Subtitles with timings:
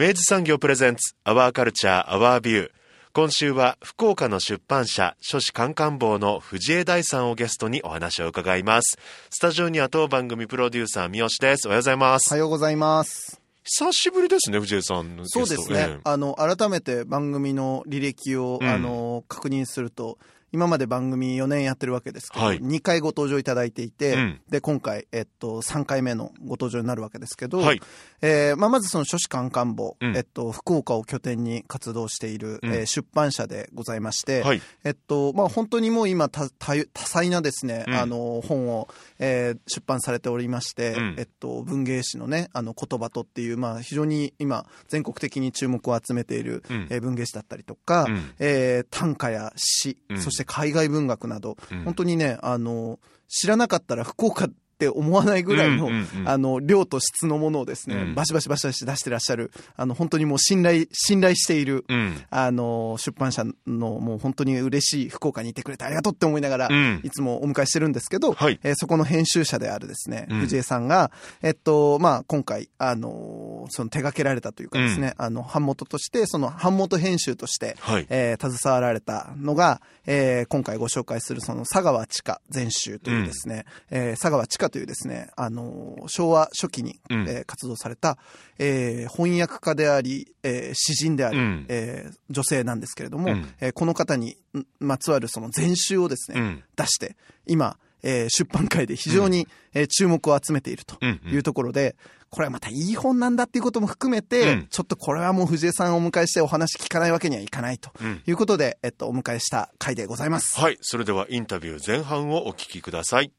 [0.00, 2.70] 明治産業プレゼンツアワーカルチャーアワービュー
[3.12, 8.96] 今週は福岡の出版社書士官官房の藤江大さんをゲストにお話を伺います。
[9.28, 11.68] スタジオには当番組プロデューサー三好です。
[11.68, 12.32] おはようございます。
[12.32, 13.42] おはようございます。
[13.62, 15.46] 久しぶりですね藤江さんのゲスト。
[15.46, 15.78] そうですね。
[15.80, 16.00] ええ。
[16.04, 18.66] あの、改めて番組の履歴を、うん。
[18.66, 20.16] あの、確認すると、
[20.52, 22.58] 今まで番組4年やってるわけですけど、はい。
[22.60, 24.40] 2回ご登場いただいていて、うん。
[24.48, 27.80] で、今回、えっと、3回目のご登場になるわけですけど、はい。
[28.22, 30.16] えーまあ、まずその書士官官房、うん。
[30.16, 32.72] えっと、福岡を拠点に活動している、うん。
[32.72, 34.60] えー出版社でございまして、はい。
[34.84, 37.94] えっと、まあ、本当にもう今多、多多彩なですね、うん。
[37.94, 41.14] あの、本を、えー出版されておりまして、うん。
[41.18, 46.86] えっと、文芸誌のね、あの、言葉とっていう、まあ、非常に今、全国的に注目を集めている、うん。
[46.90, 48.30] えー文芸誌だったりとか、うん。
[48.38, 50.20] えー短歌や詩、うん。
[50.20, 51.84] そして海外文学など、うん。
[51.84, 54.48] 本当にね、あの、知らなかったら福岡
[54.80, 56.28] って思わないぐらいの、うんうんうん。
[56.28, 58.14] あの、量と質のものをですね、うん。
[58.14, 62.16] バシバシバシバシ出してらっしゃる、あの、本当にもう信頼、信頼している、うん。
[62.30, 67.00] あの、出版社のもう本当に嬉しい福岡にいてくれてありがとうって思いながら、うん。
[67.04, 68.58] いつもお迎えしてるんですけど、はい。
[68.62, 70.40] えーそこの編集者であるですね、うん。
[70.40, 71.10] 藤江さんが、
[71.42, 78.06] えっと、まあ、今回、あの、その手掛けられたというかですね、あの、版元として、その版元編集として、はい。
[78.08, 87.28] えー携わられたのが、えー今回ご紹介するその佐川地下全集というですね、えー佐川地下というですね、あのー昭和初期に、うん。
[87.28, 88.18] えー活動された、
[88.58, 91.66] えー翻訳家であり、えー詩人であり、うん。
[91.68, 93.54] えー女性なんですけれども、うん。
[93.60, 96.64] えーこの方にんまつわるその全集をですね、うん。
[96.76, 97.16] 出して、
[97.46, 101.32] 今、えー出版界で非常に、えー注目を集めているとうんうん。
[101.32, 101.96] いうところで、
[102.30, 104.66] これはまたいい本なんだっていうことも含めて、うん。
[104.70, 108.22] ちょっとこれはもう藤江さんをお迎えしてお話聞かないわけにはいかないとうん。
[108.24, 110.58] いうことで、えっと、お迎えした回でございます。
[110.60, 110.78] はい。
[110.80, 113.32] それではインタビュー前半をお聞きください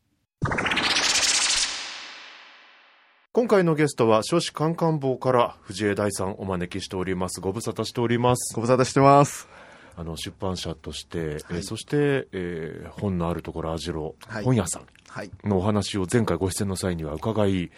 [3.33, 7.39] 今回のゲストは書士官官房から藤江大さんお招きしております。
[7.39, 8.53] ご無沙汰しております。
[8.53, 9.47] ご無沙汰してます。
[9.95, 14.43] あの出版社として、えーそして、えー本のあるところ網代、はい。
[14.43, 15.31] 本屋さんはい。
[15.45, 17.71] のお話を前回ご出演の際には伺い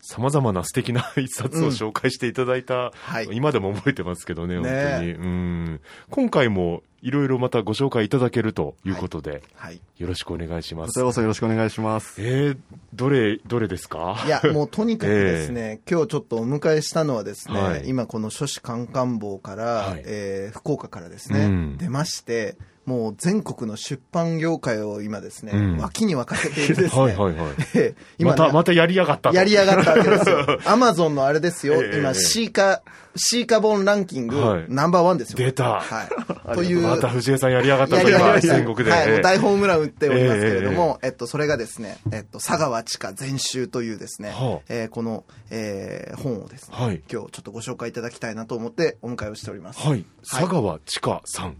[0.00, 3.28] さまざまな素敵な 一冊を紹介していただいた、はい。
[3.30, 5.12] 今でも覚えてますけどね、本当に。
[5.12, 5.80] うん。
[6.10, 9.80] 今回もいろいろまたご紹介いただけるということで、はい。
[9.98, 11.04] よろしくお願いしますこちら。
[11.06, 12.20] こそよろしくお願いします。
[12.20, 12.58] えー、
[12.94, 14.20] どれ、どれですか？
[14.26, 22.56] いや、もうとにかくですね、 今日ちょっとお迎えしたのはですね、はい今この書士官官房から、はいえー福岡からですね、うん出まして、
[22.86, 27.54] もう全国の出版業界を今ですね、うん脇に沸かせているですね、 はいはいはい。
[27.74, 30.58] えー今ねまた、またやりやがったとやりやがったわけですよ。
[30.64, 32.82] アマゾンのあれですよ、ええ今、シーカ、
[33.16, 35.38] シーカ本ランキング、はいナンバーワンですよ。
[35.38, 36.04] 出たは
[36.52, 36.54] い。
[36.54, 36.82] という。
[36.82, 38.90] また藤江さんやりやがったと今、全国で。
[38.90, 49.80] はい、もうえー大ホームラン打っておりますけれども、えっと、それがですね、えっと、佐川地下全集というですね、はあえーこの、えー本をですね、はい今日ちょっとご紹介いただきたいなと思ってお迎えをしております。
[49.80, 50.04] はい。
[50.28, 51.56] 佐川千佳さん。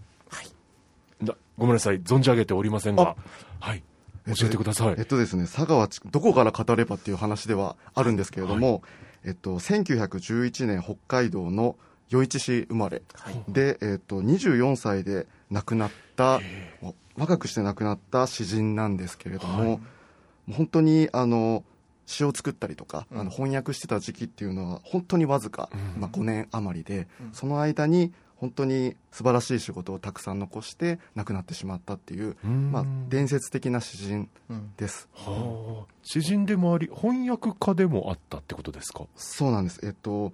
[1.56, 2.00] なごめんなさい。
[2.00, 3.16] 存じ上げておりませんが。
[3.60, 3.82] はい。
[4.34, 5.04] 教えてくださいえっ。
[5.04, 8.82] とですね、佐川地どこから語ればっていう話ではあるんですけれども、
[9.24, 11.76] えっと、1911年北海道の
[12.12, 13.02] 余市市生まれ、
[13.48, 16.40] で、えっと、24歳で亡くなった、
[17.16, 19.80] 若くして亡くなった詩人なんですけれども、も
[20.48, 21.64] う本当に、あの、
[22.06, 25.68] 詩を作ったりとか、あの翻訳してた時期っていうのは本当にわずか、
[25.98, 32.70] まあ、5年余りで、その間に本当に素晴らしい仕事をたくさん残して亡くなってしまったっていう、ん。
[32.70, 34.28] まあ、伝説的な詩人
[34.76, 35.92] です、はあ。
[36.02, 39.06] 詩人でもあり、翻訳家でもあったってことですか？
[39.16, 39.80] そうなんです。
[39.82, 40.32] えっと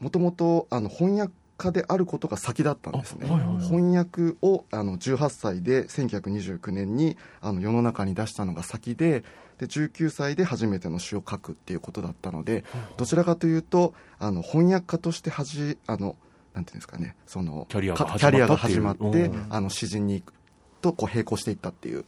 [0.00, 3.64] もともとあの翻訳家であることが先だったんですね、あはいはいはい。
[3.66, 9.24] 翻訳をあの18歳で1929年にあの世の中に出したのが先で
[9.58, 12.64] で19歳で初めての詩を書くっていうことだったので
[12.96, 16.16] どちらかというとあの翻訳家としてはじあの
[16.60, 20.34] なんていうんですかね、その、キャリアがかキャリアが始まってっていう、あの、詩人に行く
[20.82, 22.04] と、こう、並行していったっていう、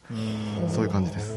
[0.69, 1.33] そういう感じです。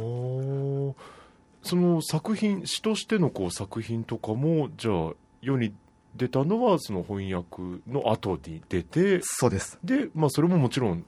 [1.63, 5.75] その作品詩としてのこう作品とかもじゃあ世に
[6.15, 9.77] 出たのはその翻訳の後に出てそうです。
[9.83, 11.05] で、まあ、それももちろん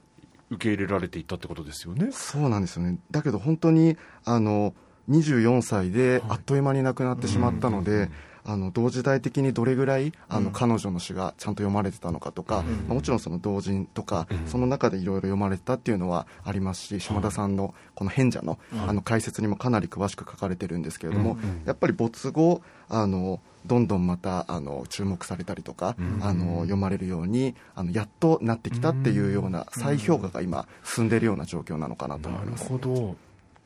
[0.49, 2.09] 受け入れられていったってことですよね。
[2.11, 2.99] そうなんですよね。
[3.09, 3.95] だけど本当に、
[4.25, 4.73] あの、
[5.09, 8.11] 24歳であっという間に亡くなってしまったので、うんうんうん
[8.49, 10.53] あの同時代的にどれぐらいあの、うん。
[10.53, 12.65] 彼女の詩がちゃんと読まれてたのかとか、うん。
[12.65, 14.47] まあもちろんその同人とか、うん。
[14.47, 18.57] その中でいろいろ読まれてたっていうのはありますし島田さんのこの変者の,、
[18.87, 26.19] あの解説にもかなり詳しく書かれてるんですけれども、やっぱり没後あのどんどんまたあの注目されたりとか、うん。
[26.23, 32.67] あの読まれるようにあのやっとなってきたっていうような再評価が今進んでいるような状況なのかなと思ないるます。
[32.67, 33.15] ほど。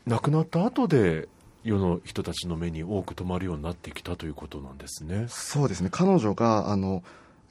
[0.06, 1.30] 亡くなった後で
[1.63, 5.25] 世の人たちの目に多く留まるようになってきたということなんですね。
[5.30, 5.89] そうですね。
[5.92, 7.04] 彼女があの、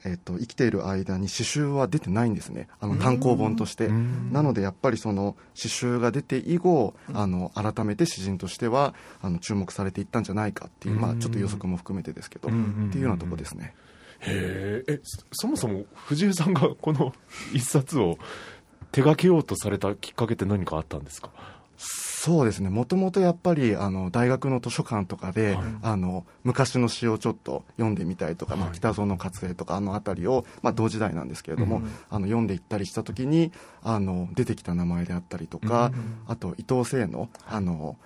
[0.05, 2.67] えっと生きている間に詩集は出てないんですね。
[2.81, 3.87] あの単行本として。
[3.87, 12.51] なのでやっぱりその詩集が出て以後、あの改めて詩人としてはあの注目されていったんじゃないかっていう、まあ、ちょっと予測も含めてですけど、っ
[12.91, 13.73] ていうようなところですね。
[14.19, 17.13] へええそそもそも藤江さんがこの
[17.53, 18.17] 一冊を
[18.91, 21.29] 手掛けようとされたきっかけって何かあったんですか？
[22.23, 22.69] そうですね。
[22.69, 25.63] もともとやっぱりあの大学の図書館とかで、はい。
[25.81, 28.77] あの昔の詩をちょっと読んでみたいとか、まあ、はい。
[28.77, 35.91] 北園勝平とかあの辺りを、まあ、同時代なんですけれども、あの読んでいったりした時にあの出てきた名前であったりとか、
[36.25, 37.97] あと伊藤聖のあの、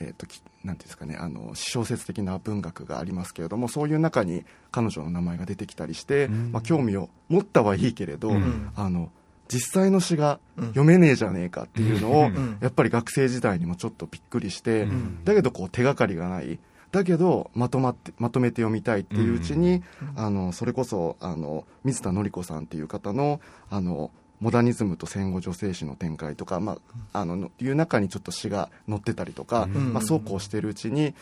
[0.00, 6.50] えー、ときなんていうんですかねあの小説的な文学がありますけれどもそういう中に彼女の名前が出てきたりして、うん。
[6.50, 8.72] まあ、興味を持ったはいいけれど、うん。
[8.74, 9.12] あの
[9.48, 12.58] 実際の詩が読めねえじゃねえかっていうのを、うん。
[12.60, 15.24] やっぱり学生時代にもちょっとびっくりして、うん。
[15.24, 16.58] だけどこう手がかりがない。
[16.92, 19.82] だけどまとまってまとめて読みたいっていううちに、
[20.16, 26.78] あのそれこそあの水田紀子さんっていう方のあのモダニズムと戦後女性史の展開とか、ま
[27.12, 29.92] あ、あののいう中にちょっと詩が載ってたりとか、うん。
[29.92, 31.14] まあ、そうこうしてるうちに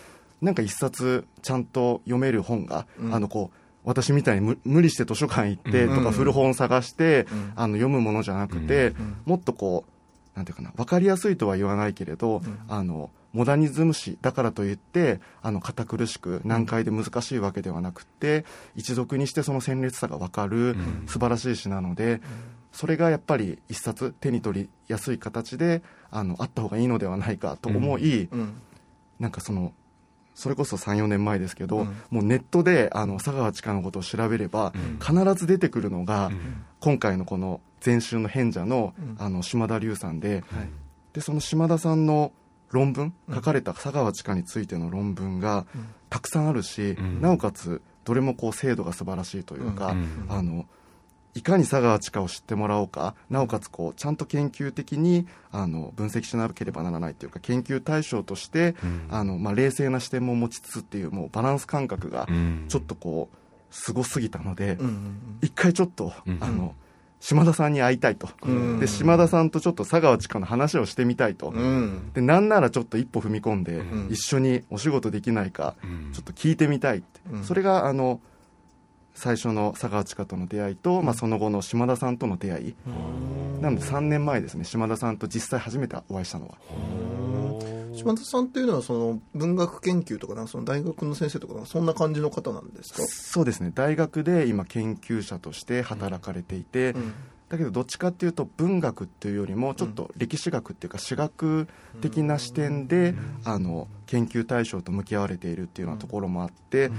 [0.43, 3.15] なんか一冊ちゃんと読める本が、うん。
[3.15, 6.05] あのこう私みたいに無無理して図書館行ってとうん。
[6.05, 7.53] か古本探して、うん。
[7.57, 9.17] あの読むものじゃなくて、ん。
[9.25, 12.59] もっとこうなんていうかな分かりやすいとは言わないけれど、ん。
[12.69, 18.45] あのモダニズム史だからといってあの堅苦しく難解で難しいわけではなくて
[18.77, 21.05] 一読にしてその鮮烈さが分かるん。
[21.07, 22.21] 素晴らしい詩なので、
[22.73, 28.55] それがやっぱり一冊手に取りやすい形であのあった方がいいのではないかと思い、うん。
[29.19, 29.73] なんかその
[30.35, 31.97] それこそ34年前ですけど、うん。
[32.11, 34.99] もうネットであの佐川千佳のことを調べれば、うん。
[34.99, 36.65] 必ず出てくるのが、うん。
[36.81, 39.17] 今回のこの前週の変者の,、うん。
[39.19, 40.69] あの島田龍さんではい。
[41.13, 42.33] でその島田さんの
[42.71, 43.35] 論文うん。
[43.35, 45.87] 書かれた佐川千佳についての論文がうん。
[46.09, 47.21] たくさんあるし、うん。
[47.21, 50.27] なおかつどれもこう精度が素晴らしいというか、うん。
[50.29, 50.67] あの
[51.35, 59.07] いかに佐川千佳を知ってもらおうかなおかつこうちゃんと研究的にあの分析しなければならないというか研究対象として、うん。
[59.11, 62.65] あのまあ、冷静な視点も持ちつつっていうもうバランス感覚がうん。
[62.69, 63.37] ちょっとこう
[63.71, 66.75] すごすぎたので、うんうん一回ちょっと、うんあの
[67.23, 68.81] 島田さんに会いたいと、うん。
[68.81, 72.11] で島田さんとちょっと佐川千佳の話をしてみたいと、うん。
[72.15, 74.09] でなんならちょっと一歩踏み込んで、うん。
[74.11, 76.13] 一緒にお仕事できないか、うん。
[76.13, 77.45] ちょっと聞いてみたいって、うん。
[77.45, 78.21] それがあの
[79.15, 82.75] 最初の佐川千佳との出会いと、まあ、その後の島田さんとの出会い、
[83.61, 86.55] なので3年前ですね島田さんと実際初めてお会いしたのは。
[87.95, 93.71] 島田さんっていうのはその文学研究とかなんかその大学の先生とかそんな感じの方なんですか、そうですね。
[93.75, 97.15] 大学で今研究者として働かれていて、うん。
[97.49, 101.69] だけどどっちかっていうと文学っていうよりもちょっと歴史学っていうか史学
[102.01, 106.91] 的な視点で、あの研究対象と向き合われているっていうようなところもあって、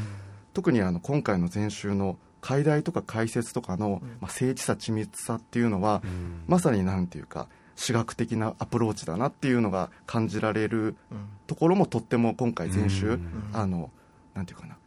[0.54, 6.02] 特にあの今回の前週の解題とか解説とかの、まあ、精緻さ緻密さっていうのは、
[6.48, 11.30] まさになんていうか史学的なアプローチだなっていうのが感じられるうん。
[11.48, 13.50] ところもとっても今回前週、うん。
[13.54, 13.92] あの
[14.34, 14.78] なんていうかな。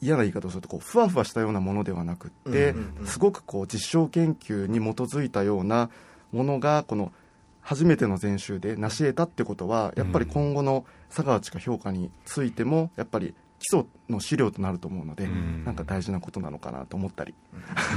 [0.00, 5.90] 嫌な言い方をするとこうふわふわしたようなものではなくって、うんうんうんすごくこう実証研究に基づいたような
[6.32, 7.12] ものがこの
[7.60, 15.64] 初めての前週で成し得たってことはやっぱり今後の佐川千佳評価についてもやっぱり基礎の資料となると思うので、うん。
[15.64, 17.34] なんか大事なことなのかなと思ったり、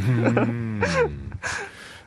[0.07, 0.81] うん。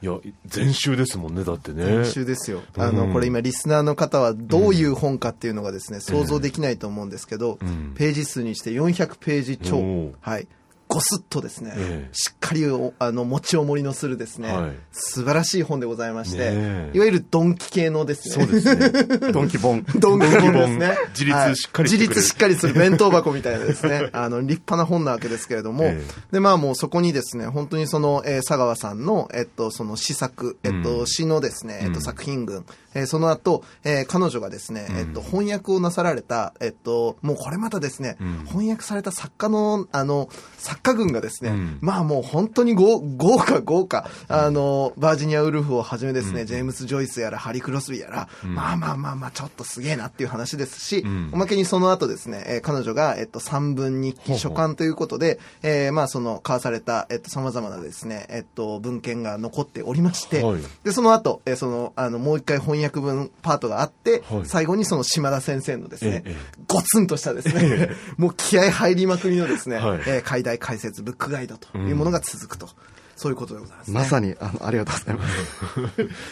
[0.03, 0.19] いや
[0.55, 1.85] 前週ですもんねだってね。
[1.85, 2.63] 編集ですよ。
[2.77, 7.95] あの、うんこれ今リスナーの方はどういう本かっていうのがですね、想像できないと思うんですけど、うん。
[7.97, 10.13] ページ数にして400ページ超。
[10.21, 10.49] はい。
[10.95, 12.15] ごすっとですね、ええ。
[12.15, 14.73] しっかりをあの持ちおもりのするですね、はい。
[14.93, 16.91] 素晴らしい本でございまして、ねえ。
[16.95, 18.47] いわゆるドンキ系のですね。
[18.47, 19.33] そうですね。
[19.33, 19.85] ドンキボン。
[19.97, 20.99] ドンキ本ですね。
[21.11, 26.33] 自立しっかりはい自立しっかりする弁当箱みたいなですね、 あの、立派な本なわけですけれども、ええ。
[26.33, 31.07] で、まあもうそこにですね、本当にその、えー佐川さんの、えっと、その詩作、えっと、うん。
[31.07, 32.03] 詩のですね、えっと、うん。
[32.03, 38.45] 作品群、えーその後、えー彼女がですね、えっと、翻訳をなさられた、えっと、もうこれまたですね、うん。
[38.47, 41.79] 翻訳された作家の、あの、作家群がですね、うん。
[41.81, 46.47] まあもう本当に豪豪華豪華、あの、バージニア・ウルフをはじめですね、うん。
[46.47, 48.55] ジェームス・ジョイスやら、ハリ・クロスビーやら、うん。
[48.55, 51.31] まあまあまあまあ、ちょっとすげえなっていう話ですし、うん。
[51.33, 60.61] おまけにその後ですね、えー彼女が、えっと、三文日記書簡ということで、えーまあその、交わされた、えっと、様々なですね、えっと、文献が残っておりまして、はい。
[60.83, 64.43] で、その後、えーその、あの、もう一回翻訳文パートがあって、はい。
[64.45, 66.33] 最後にその島田先生のですね、ええ。
[66.33, 66.37] え
[66.69, 70.01] ゴツンとしたですね、もう気合入りまくりのですね、はい。
[70.07, 72.69] えー解題解説ブックガイドというものが続くと。
[73.17, 73.95] そういうことでございます、ね。
[73.95, 75.37] まさに、あの、ありがとうございます。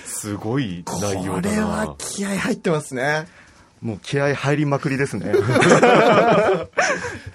[0.20, 3.28] すごい内容これは気合入ってますね。
[3.80, 5.32] もう気合入りまくりですね。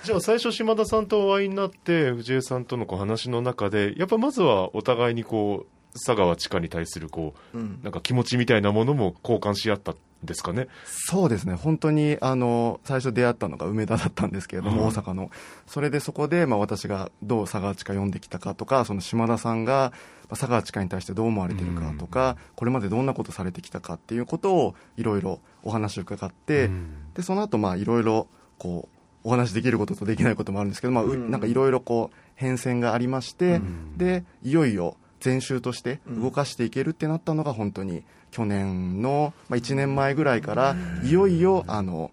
[0.04, 5.68] じゃあ最初島田さんとお会いになって藤江さんとのこう話の中でやっぱまずはお互いにこう
[5.98, 7.80] 佐川千佳に対するこう、うん。
[7.84, 10.68] なんか気持ちみたいなものも交換し合ったんですかね？
[10.86, 14.88] そうですね、本当にあの最初出会ったのが梅田だったんですけれども、うん。
[14.88, 15.30] 大阪の、
[15.68, 27.14] それでそこで、まあ、私がどう佐川地下読んできたかとか、その島田さんがまあ佐川地下に対してどう思われてるかとか、これまでどんなことされてきたかっていうことをいろいろお話を伺って、うん。
[27.14, 28.28] でその後まあいろいろ
[28.58, 31.30] こうお話しできることとできないこともあるんですけど、まあううん。
[31.30, 33.98] なんかいろいろこう変遷がありまして、うん。
[33.98, 42.12] でいよいよ前週として動かしていけるってなったのが本当に去年の、まあ、1年前ぐらいからいよいよあの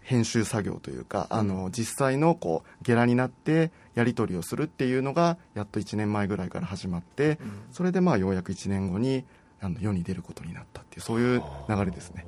[0.00, 7.38] 編集作業というかあの実際のこうゲラになってやり取りをするっていうのがやっと1年前ぐらいから始まって
[7.72, 9.24] それでまあようやく1年後に
[9.60, 12.26] あの世に出ることになったっていうそういう流れですね。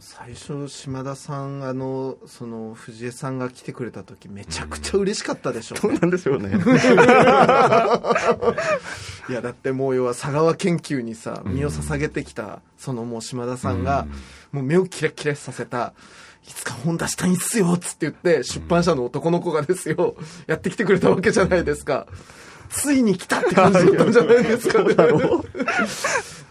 [0.00, 6.50] 最初島田さんあのその藤江さんが来てくれた時めちゃくちゃ嬉しかったでしょうね、そうなんですよね。
[9.28, 14.06] いやだってもう要は佐川研究にさ身を捧げてきたそのもう島田さんが
[14.52, 15.92] もう目をキラキラさせた
[16.48, 20.16] いつか本出したいんすよっつって言って出版社の男の子がですよ
[20.46, 22.06] やってきてくれたわけじゃないですか
[22.70, 24.94] ついに来たって感じだったんじゃないですかね。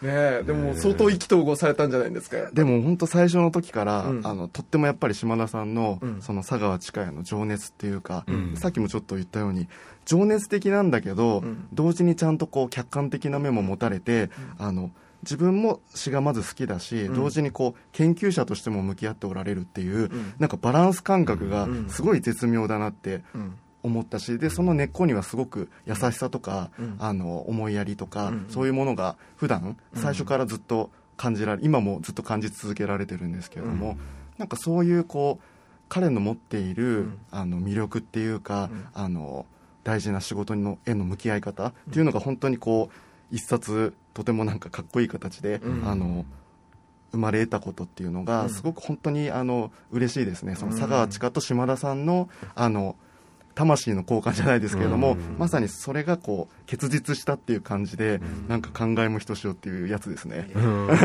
[0.02, 0.08] ね
[0.42, 2.38] えでも相当意気投合されたんじゃないですか。
[2.54, 4.28] でも本当最初の時から、うん。
[4.28, 6.22] あのとってもやっぱり島田さんの,、うん。
[6.22, 8.56] その佐川千佳への情熱っていうか、うん。
[8.56, 9.68] さっきもちょっと言ったように
[10.06, 11.68] 情熱的なんだけど、うん。
[11.74, 14.92] 同時にちゃんとこう客観的な目も持たれて、あの
[15.24, 17.16] 自分も詩がまず好きだし、うん。
[17.16, 20.34] 同時にこう研究者としても向き合っておられるっていう、ん。
[20.40, 26.96] なんかバランス感覚がうんすごい絶妙だなってうん思ったしでその根っこにはすごく優しさとか、うん。
[27.00, 33.98] あの思いやりとか、うんそういうものが普段最初からずっと感じられ今もずっと感じ続けられてるんですけれども、
[34.38, 35.46] なんかそういうこう
[35.88, 37.20] 彼の持っている、ん。
[37.32, 38.88] あの魅力っていうか、うん。
[38.94, 39.46] あの
[39.84, 45.88] 大事な仕事のへの向き合い方っていうのが本当にこう一冊とてもなんかかっこいい形で、うん。
[45.88, 46.26] あの
[47.12, 48.26] 生まれたことっていうのうん。
[48.26, 52.96] がすごく本当にあの嬉しいですね、その佐川千佳と島田さんのあの
[53.60, 55.36] 魂の交換じゃないですけれども、うん。
[55.38, 60.50] まさにそれがこう結実したっていう感じで、なんか考えもひとしおっていうやつですね。
[60.56, 60.88] うん。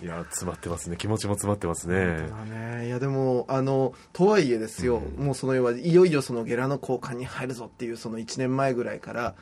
[0.00, 0.96] いや詰まってますね。
[0.96, 2.28] 気持ちも詰まってますね。
[2.30, 9.34] まあね、いやでもあのとはいえですよ、もうその要はいよいよそのゲラの交換に入るぞっていうその1年前ぐらいから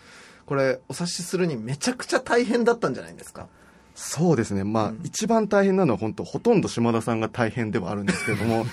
[0.46, 3.48] これお察しするにめちゃくちゃ大変だったんじゃないですか
[3.96, 8.66] そうですね、まあ、一番大変なのは本当、ほとんど島田さんが大変ではあるんですけれども、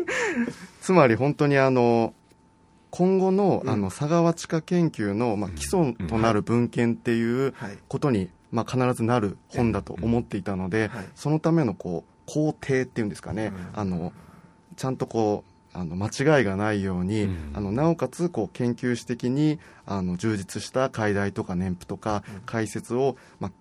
[0.82, 2.12] つまり本当にあの、
[2.90, 7.78] 今後のあの佐川地下研究の、まあ、基礎となる文献っていうはい。
[7.88, 11.06] ことに、まあ、必ずなる本だと思っていたので、はい。
[11.14, 14.12] そのためのこう工程っていうんですかね、あの
[14.76, 15.42] ちゃんとこ
[15.74, 17.50] うあの間違いがないように、うん。
[17.54, 23.52] あのなおかつこう研究史的にあの充実した解題とか年譜とか解説を、まあ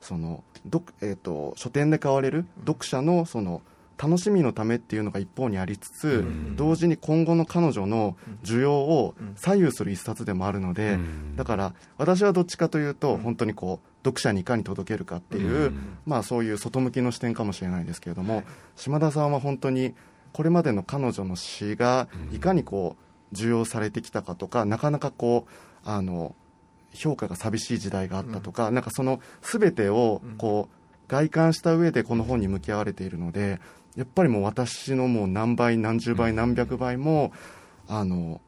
[0.00, 3.62] そのどえー、と書店で買われる読者のその
[4.00, 6.56] 楽しみのためっていうのが一方にありつつ、うん。
[6.56, 11.36] 同時に今後の彼女の需要を左右する一冊でもあるので、うん。
[11.36, 15.98] だから私はどっちかというと、本当にこう読者にいかに届けるかっていう、うん。
[16.06, 18.42] まあ、そういう外向きの視点かもしれないですけれども、
[18.74, 19.94] 島田さんは本当に
[20.32, 25.50] これまでの彼女の詩がいかにこう受容されてきたかとかなかなかこう
[25.84, 26.34] あの
[26.92, 33.60] 評価が寂しい時代があったとか、なんかその全てをこう外観した上でこの本に向き合われているので
[33.96, 37.32] やっぱりもう私のもう何倍何十倍何百倍も
[37.88, 38.40] あの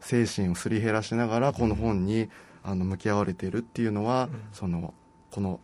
[0.00, 2.28] 精神をすり減らしながらこの本に
[2.62, 4.92] あの向き合われているっていうのは、その
[5.30, 5.60] この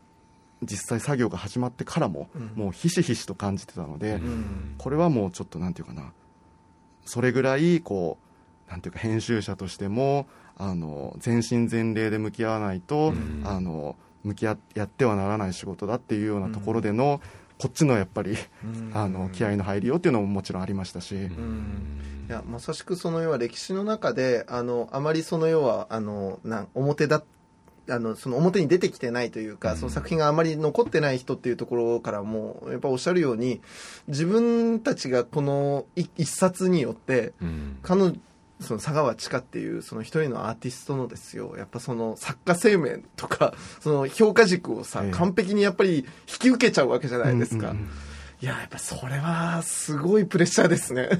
[0.62, 4.74] 実際作業が始まってからも、もうひしひしと感じてたので、うん。
[4.78, 6.12] これはもうちょっとなんていうかな
[7.04, 8.18] それぐらいこ
[8.68, 10.26] うなんていうか編集者としても
[10.60, 13.14] あの全身全霊で向き合わないと、
[13.44, 17.22] あの向き合やってはならない仕事だっていうようなところでの、
[17.58, 18.36] こっちのやっぱり、
[18.92, 22.26] あの気合の入りようっていうのももちろんありましたし、うん。
[22.28, 27.24] いやまさしくその要は歴史の中であのあまりその要はあのなん表だ
[27.88, 33.62] あのその表に出てきてないというか、その作品があまり残ってない人っていうところからもやっぱおっしゃるように
[34.08, 37.78] 自分たちがこのい一冊によってうん。
[37.82, 38.14] 彼女
[38.60, 41.54] その佐川千佳っていうその一人のアーティストのですよ。
[41.56, 45.10] やっぱその作家生命とか その評価軸をさ、ええ。
[45.10, 47.90] 完璧にやっぱり引き受けちゃうわけじゃないですか、うんうんうん
[48.42, 51.10] いややっぱそれはすごいプレッシャーですね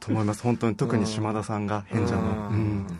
[0.00, 2.98] と思います本当に特に島田さんが変者の、うんうん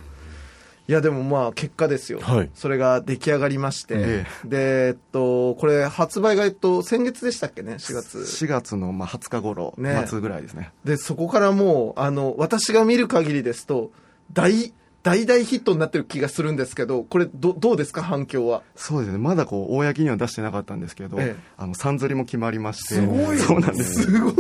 [0.87, 2.51] いやでもまあ結果ですよ、はい。
[2.55, 8.19] それが出来上がりまして、えでえっとこれ発売がえっと先月でしたっけね？4月。
[8.19, 10.05] 4月のまあ20日頃、ね。
[10.07, 10.73] 末ぐらいですね。
[10.85, 13.93] でそこからもうあの私が見る限りですと
[14.33, 18.03] 大大大ヒットになってる気がするんですけどこれどどうですか？
[18.03, 18.63] 反響は。
[18.77, 19.17] そうですね。
[19.19, 21.43] まだこう公には出してなかったんですけど、ええ。
[21.57, 22.97] あのさんずりも決まりまして。
[22.97, 23.39] すごい。
[23.39, 24.03] そうなんです。
[24.03, 24.35] すごい。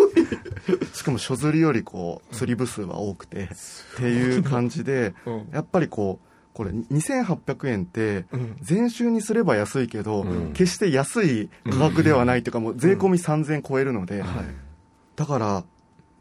[0.93, 3.49] しかも書釣りよりこう釣り部数は多くて、っ
[3.97, 5.49] ていう感じで、うん。
[5.53, 6.24] やっぱりこう
[6.54, 8.56] これ2800円ってうん。
[8.62, 10.52] 全集にすれば安いけど、うん。
[10.52, 14.25] 決して安い価格ではないというか、もう税込み3000超えるので、
[15.16, 15.64] だから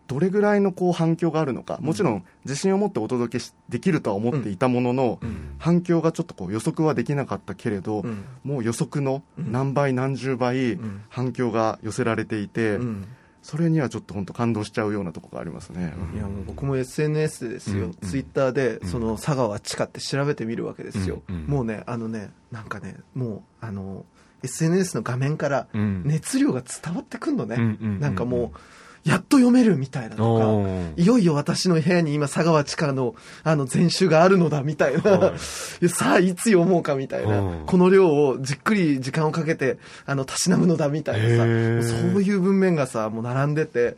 [0.08, 5.20] どれぐらいのこう反響があるのか、もちろん自信を持ってお届けしできるとは思っていたものの、
[5.60, 8.26] 反響がちょっとこう予測はできなかったけれど、うん。
[8.44, 11.04] もう予測の何倍何十倍ん。
[11.10, 13.08] 反響が寄せられていて、うん
[13.44, 15.94] それにはちょっと本当感動しちゃうようなところがありますね。
[16.16, 24.06] いやもう僕も SNS でですよ、うんツイッターでその佐川千佳って調べてみるわけですよ、うんうんもうねあのねなんかねもうあの
[24.44, 26.04] SNS の画面からうん。
[26.06, 28.58] 熱量が伝わってくんのね、なんかもう
[29.04, 35.34] やっと読めるみたいなとか、いよいよ私の部屋に今佐川千佳のあの全集があるのだみたいな、は
[35.82, 35.90] い。
[35.90, 37.66] さあいつ読もうかみたいな、うん。
[37.66, 41.90] この量をじっくり時間をかけてあのたしなむのだみたいなさ。
[41.90, 43.98] そういう文面がさもう並んでて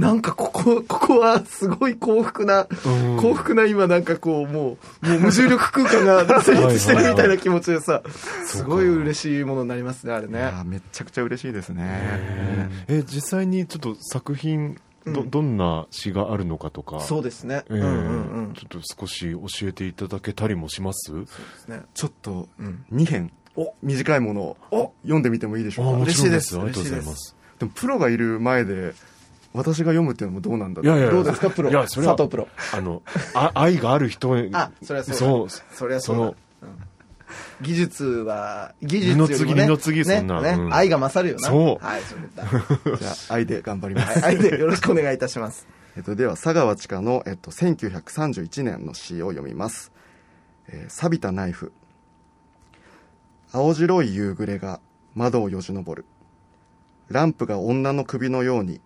[0.00, 3.16] なんかここここはすごい幸福な、うん。
[3.18, 8.02] 幸福な今なんかこうもうもう無重力空間が成立してるみたいな気持ちでさ
[8.46, 10.50] すごい嬉しいものになりますねあれね。
[10.64, 11.86] めちゃくちゃ嬉しいですね。
[12.88, 13.04] え。
[13.06, 15.30] 実際にちょっと作品ど,、うん。
[15.30, 17.00] どんな詩があるのかとか。
[17.00, 18.54] そうですね、えーうんうんうん。
[18.54, 21.12] ちょっと少し教えていただけたりもします？
[21.12, 21.82] ですね。
[21.94, 22.84] ちょっとうん。
[22.92, 23.32] 2編。
[23.56, 24.76] お短いものお。
[24.76, 26.02] を読んでみてもいいでしょうか？
[26.02, 26.56] 嬉しいです。
[26.56, 27.36] ありがとうございます。
[27.58, 28.94] でもプロがいる前で
[29.52, 30.96] 私が読むっていうのもどうなんだろう。
[30.96, 31.50] いやいやどうですか？
[31.50, 31.70] プロ。
[31.70, 32.48] いやそれは佐藤プロ。
[32.72, 33.02] あの
[33.34, 35.14] あ 愛がある人あそりゃそうだ。
[35.14, 36.68] そうそりゃそうだ。
[37.60, 39.34] 技術は技術よりもね。
[39.36, 40.74] 次二の次そんなねねうん。
[40.74, 41.48] 愛が勝るよな。
[41.48, 41.84] そう。
[41.84, 42.44] はいそうだ
[42.96, 44.18] じゃあ愛で頑張ります。
[44.20, 44.36] はい。
[44.36, 45.66] 愛でよろしくお願いいたします。
[45.96, 49.90] えっと、では佐川千佳の、えっと、1931年の詩を読みます
[50.68, 51.72] 「えー錆びたナイフ」
[53.52, 54.80] 青白い夕暮れが
[55.16, 56.06] 窓をよじ登る。
[57.08, 58.80] ランプが女の首のように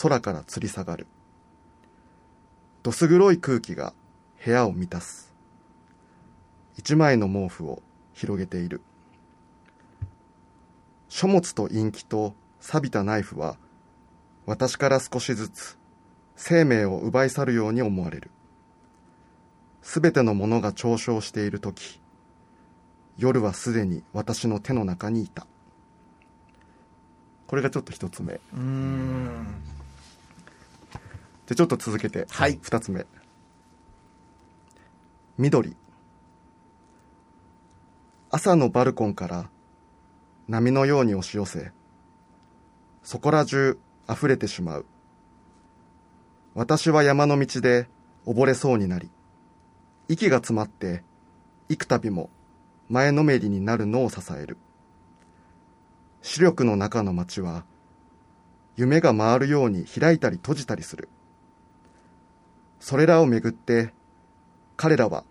[0.00, 1.06] 空から吊り下がる
[2.82, 3.94] どす黒い空気が
[4.44, 5.32] 部屋を満たす
[6.76, 8.82] 一枚の毛布を広げている
[11.08, 13.56] 書物と陰気と錆びたナイフは
[14.46, 15.78] 私から少しずつ
[16.36, 18.30] 生命を奪い去るように思われる。
[19.82, 22.00] すべてのものが嘲笑しているとき、
[23.16, 25.46] 夜はすでに私の手の中にいた。
[27.46, 28.40] これがちょっと一つ目。
[28.54, 29.46] うん
[31.46, 33.06] で、ちょっと続けて、はい二つ目。
[35.36, 35.76] 緑。
[38.30, 39.48] 朝のバルコンから
[40.48, 41.72] 波のように押し寄せ、
[43.02, 43.78] そこら中
[44.08, 44.86] 溢れてしまう。
[46.54, 47.88] 私は山の道で
[48.26, 49.10] 溺れそうになり、
[50.08, 51.02] 息が詰まって
[51.68, 52.30] 幾度も
[52.88, 54.56] 前のめりになるのを支える。
[56.22, 57.64] 視力の中の街は
[58.76, 61.08] 夢が回るように開いたり閉じたりする。
[62.84, 63.94] それらをめぐって
[64.76, 65.24] 彼らは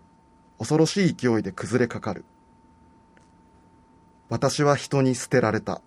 [0.58, 2.24] 恐ろしい勢いで崩れかかる。
[4.28, 5.80] 私は人に捨てられた。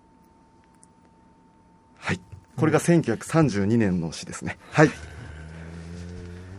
[1.98, 2.20] はい。
[2.56, 4.56] これが1932年の詩ですね。
[4.72, 4.90] はい。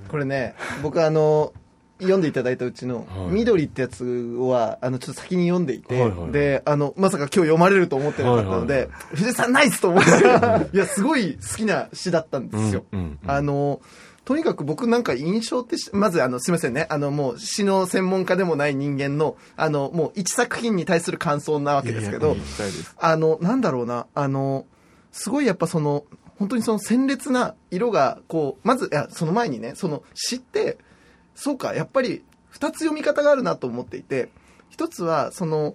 [0.10, 1.54] これね僕あの
[2.00, 4.06] 読んでいただいたうちのはい「緑」ってやつ
[4.38, 13.82] はあのちょっと先に読んでいて、はいはいであのまさか今日読まれると思ってなかったので、はいは藤井さんナイスと思っていやすごい好きな詩だったんですよ、うんうんうんあの
[14.30, 16.86] とにかく僕なんか印象ってし、まずあの、すいませんね。
[16.92, 22.38] あの、もう詩の専門家でもない人間の、あの、もう一作品に対する感想なわけですけど
[23.00, 24.68] あの、なんだろうな、あの、
[25.12, 26.06] すごいやっぱその、
[26.38, 30.78] 本当にその鮮烈な色が、こう、まず、いや、その前にね、その詩って、
[31.34, 34.30] そうか、やっぱり二つ読み方があるなと思っていて、
[34.70, 35.74] 一つは、その、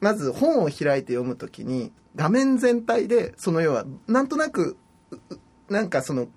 [0.00, 4.76] まず本を開いて読むときに、画面全体で、その要は、なんとなく、
[5.70, 6.28] なんかその、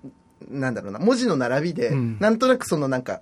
[0.48, 3.20] なんだろうな、文字の並びで、うんなんとなくそのなんか、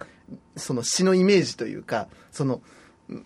[0.56, 2.62] その詩のイメージというか、その、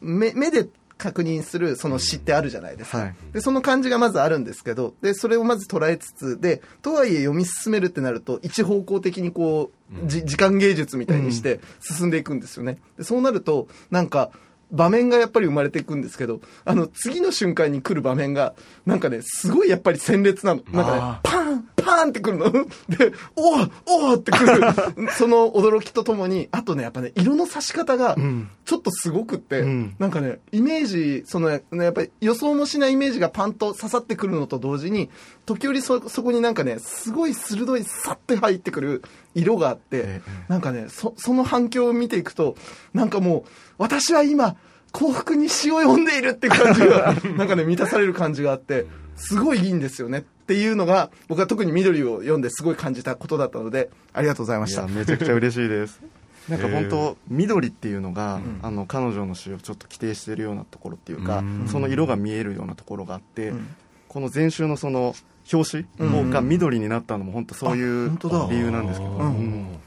[0.01, 0.69] 目目で
[1.01, 2.99] 確認するその詩ってあるじゃないですか。
[2.99, 9.73] はいで、その感じがまずあるんですけど、で、それをまず捉えつつ、で、とはいえ読み進めるってなると、一方向的にこ
[10.05, 12.79] う、じ時間芸術みたいにして進んでいくんですよね。
[12.99, 14.31] で、そうなると、なんか、
[14.73, 18.55] 場面がやっぱり生まれていくんですけど、あの、次の瞬間に来る場面が、
[18.87, 20.63] なんかね、すごいやっぱり鮮烈なの。
[20.71, 22.51] なんかねあ、パンパーンってくるの。
[22.89, 25.11] で、おーおーってくる。
[25.17, 28.17] その驚きとともに、あとね、やっぱね、色の差し方が、
[28.65, 35.11] ちょっとすごくって、うんなんかね、イメージ、その、ね、やっぱり予想もしないイメージがパンと刺さってくるのと同時に、
[35.47, 39.03] 時折そ、そこになんかね、すごい鋭い、さって入ってくる
[39.35, 42.57] 色があって、ええなんかね、そ、その反響を見ていくと、
[42.95, 44.57] なんかもう、私は今、
[44.93, 54.87] 幸福に詩を読んでいるって感じが、 なんかね、満たされる感じがあって、すごいいいんですよねっていうのが、僕は特に緑を読んですごい感じたことだったので、ありがとうございました。
[54.89, 56.01] めちゃくちゃ嬉しいです。
[56.49, 61.69] なんか本へ当緑っていうのが、あの彼女の詩をちょっと規定しているようなところっていうか、うん。
[61.69, 63.69] その色が見えるようなところがあって、ん。
[64.09, 65.15] この前週のその
[65.53, 68.19] 表紙をが緑になったのも本当そういう
[68.51, 69.27] 理由なんですけど、うん。
[69.27, 69.81] うん。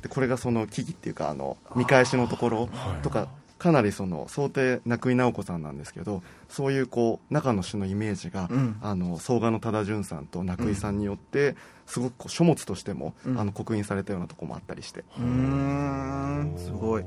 [0.00, 2.68] でこれがその記事っていうかあの見返しのところ
[3.02, 8.76] とかかなりその想定中井直子さんなんですけどそういうこう中の詩のイメージが、うん。
[8.80, 13.38] あの総画の忠淳さんと中井さんによってすごくこう書物としても、うん。
[13.38, 16.54] あの刻印されたようなところもあったりして、うーん。
[16.56, 17.04] すごい。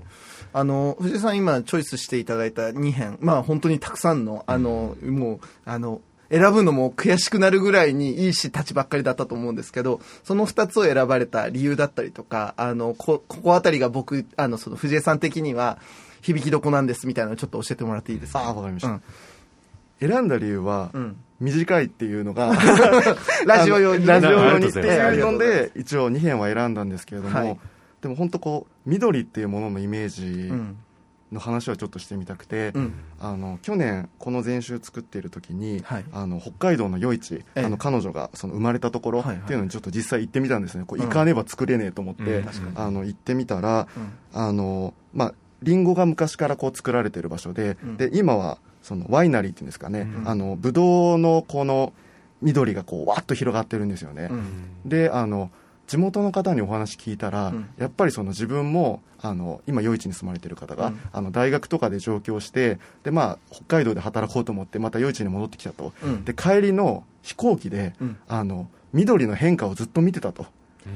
[0.53, 15.77] あの、藤井さん今チョイスしていただいた2編、まあ本当にたくさんの、あの、もう、あの、選ぶのも悔しくなるぐらいにいい詩たちばっかりだったと思うんですけど、その2つを選ばれた理由だったりとか、あの、こ、ここあたりが僕、あの、その藤井さん的には、
[16.21, 18.39] 響きどこなんですみたいなのをちょっと教えてもらっていいですか？
[18.39, 19.01] ああわかりました、うん。
[19.99, 21.17] 選んだ理由は、うん。
[21.39, 22.53] 短いっていうのが
[23.47, 24.05] ラジオ用に。
[24.05, 27.59] ラジオ用にっていうので一応2編は選んだんですけれども、はい。
[28.01, 30.77] でも本当こう緑っていうもののイメージうん。
[31.31, 32.93] の話はちょっとしてみたくて、うん。
[33.19, 36.05] あの去年この前週作っている時に、はい。
[36.11, 37.65] あの北海道の夜市、ええ。
[37.65, 40.83] あの彼女がその生まれたところっていうのにちょっと実際行ってみたんですね。
[40.85, 41.05] こううん。
[41.05, 42.47] 行かねば作れねえと思って、うん。
[42.75, 44.13] あの行ってみたら、うん。
[44.33, 47.97] あのまあリンゴが昔からこう作られてる場所で、うん。
[47.97, 50.29] で今はそのワイナリーっていうんですかね、うん。
[50.29, 51.93] あのブドウのこの
[52.41, 54.89] 緑がこうわっと広がってるんですよね、うん。
[54.89, 55.51] であの
[55.91, 57.69] 地元の方にお話聞いたら、うん。
[57.77, 60.99] やっぱりその自分もあの今夜市に住まれてる方が、うん。
[61.11, 66.23] あの大学とかで上京してで、まあ、北海道で働こうと思ってまた夜市に戻ってきたと、うん。
[66.23, 68.17] で帰りの飛行機で、うん。
[68.29, 70.45] あの緑の変化をずっと見てたと。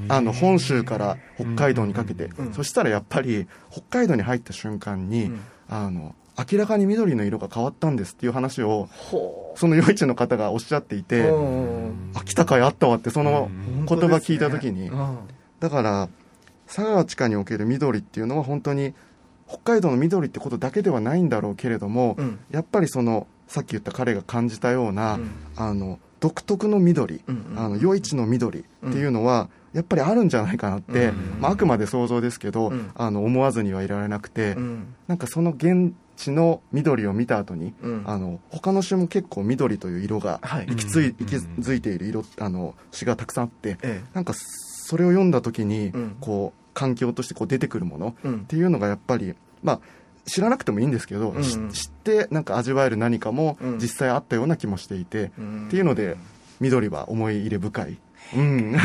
[0.08, 2.54] あの本州から北海道にかけて、うん。
[2.54, 5.42] そしたらやっぱり北海道に入った瞬間に、うん。
[5.68, 11.36] あの明らかに緑の色が変わったんですっていう話をほその夜市の方がおっしゃっていて、う。
[11.36, 11.46] う
[11.88, 13.86] んあ来たかいあったわってそのうん。
[13.86, 15.18] 言葉聞いた時に、うん。
[15.60, 16.10] だから
[16.68, 18.94] 佐川地下における緑っていうのは本当に
[19.48, 22.40] 北海道の緑ってことだけではないんだろうけれども、うん。
[22.52, 25.32] やっぱりそのさっき言った彼が感じたような、うん。
[25.56, 27.60] あの独特の緑、うんうん。
[27.60, 31.38] あの夜市の緑っていうのは、やっぱりあるんじゃないかなって、うん。
[31.42, 32.92] まあ、あくまで想像ですけど、うん。
[32.96, 34.96] あの思わずにはいられなくて、うん。
[35.08, 49.80] なんかその現地の緑を見た後に、うんあの他の種も結構緑という色が行きつい、行きづいている色あの詩がたくさんあって、えなんかそれを読んだ時に、うんこう環境としてこう出てくるものっていうのがやっぱりまあ
[50.26, 56.18] 知らなくてもいいんですけど、うん知ってなんか味わえる何かも実際あったような気もしていて、うんっていうので
[56.60, 57.98] 緑は思い入れ深い、
[58.34, 58.76] うん、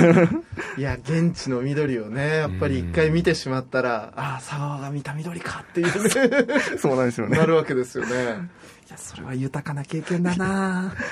[0.76, 6.46] いや現地の緑をねやっぱり一回見てしまったら、ああ佐川が見た緑かっていうね。
[6.78, 7.38] そうなんですよね。
[7.38, 8.10] なるわけですよね。
[8.12, 8.16] い
[8.90, 10.94] やそれは豊かな経験だな。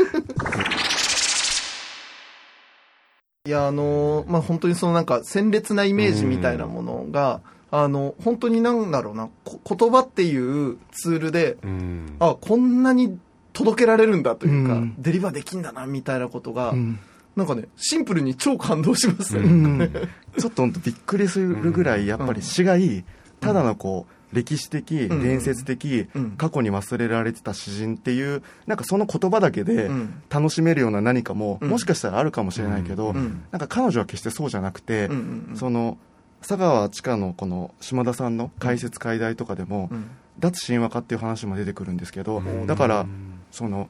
[3.46, 12.16] いやあのまあ本当にそのなんか鮮烈なイメージみたいなものが、あの本当になんだろうなこ言葉っていうツールでうん。
[12.20, 13.18] あこんなに
[13.52, 14.94] 届けられるんだというか、うん。
[14.98, 17.00] デリバーできんだなみたいなことが、うん
[17.38, 20.08] なんかねシンプルに超感動しますね、うん。
[20.38, 23.04] ちょっと本当びっくりするぐらいやっぱり詩がいい、
[23.40, 25.22] ただのこう歴史的、ん。
[25.22, 26.30] 伝説的、うん。
[26.32, 30.22] 過去に忘れられてた詩人っていうなんかその言葉だけでうん。
[30.28, 31.68] 楽しめるような何かも、うん。
[31.70, 33.44] もしかしたらあるかもしれないけど、うん。
[33.52, 35.08] なんか彼女は決してそうじゃなくて、
[35.54, 35.96] その
[36.40, 40.10] 佐川千佳のこの島田さんの解説解題とかでも、うん。
[40.40, 42.66] 脱神話化っていう話も出てくるんですけど、うん。
[42.66, 43.06] だから
[43.52, 43.88] その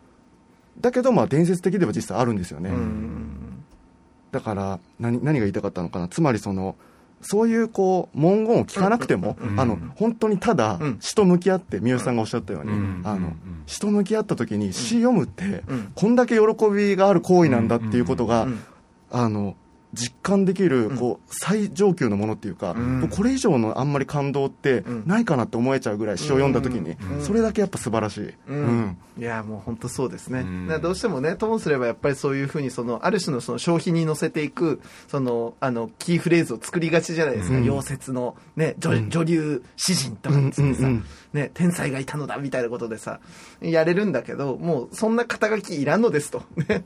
[0.81, 3.38] だけどまあ伝説的では実際あるんですよね、うん
[4.33, 6.09] だから何何が言いたかったのかな。
[6.09, 6.77] つまりその
[7.21, 10.99] そういうこう文言を聞かなくても、うんあの本当にただうん。
[11.01, 13.03] 詩と向き合って三好さんがおっしゃったように、うん。
[13.05, 13.35] あのうん。
[13.67, 15.93] 詩と向き合った時に詩読むって、うん。
[15.95, 18.61] こんだけ喜びがある行為なんだっていうことが、うん。
[19.11, 19.57] あの
[19.95, 22.77] 実感できるこう最上級のものっていうか、
[23.11, 25.03] これ以上のあんまり感動ってうん。
[25.07, 27.23] ないかなって思えちゃうぐらい詩を読んだ時に、うん。
[27.23, 30.45] それだけやっぱ素晴らしい、いやもう本当そうですね、
[30.81, 37.65] どうしてもねともすればやっぱりそういうふうにそのある種のその消費に乗せていくそのあのキーフレーズを作りがちじゃないですか、うん。
[37.65, 40.89] 溶接の、ね、女女流詩人とかっつってさ、
[41.33, 43.21] ね、天才がいたのだみたいなことでさ
[43.61, 46.85] やれるんだけどもうそんな肩書きいらんのですと、 ね、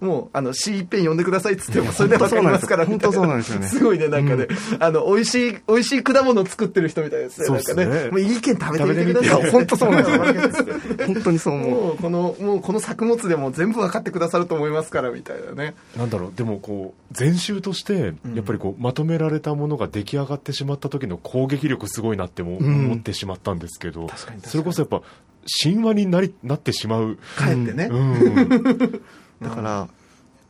[0.00, 2.86] もうあの C ペン呼んでくださいっつってもそれでわかりますから。
[2.86, 3.68] 本当そうなんですよね。
[3.68, 7.84] すごいねなんかね、あの美味しい美味しい果物作ってる人みたいですねそうなんかね。
[7.84, 9.24] っすねもういい剣食べてみてくだい。
[9.24, 10.66] さいや本当そうなんですよ。
[11.06, 11.70] 本当にそう思う。
[11.70, 15.74] もうこのもうこの作物でも全部分かってくださると思いますからみたいなね。
[15.96, 16.32] なんだろう。
[16.34, 22.82] でもこう全集としてやっぱりこうまとめられたものが出来上がってしまった時の攻撃力すごいなってもうん。
[22.86, 24.08] 思ってしまったんですけど、
[24.44, 25.02] それこそやっぱ
[25.62, 29.02] 神話になりなってしまう、かえってね、うん、
[29.42, 29.88] だから、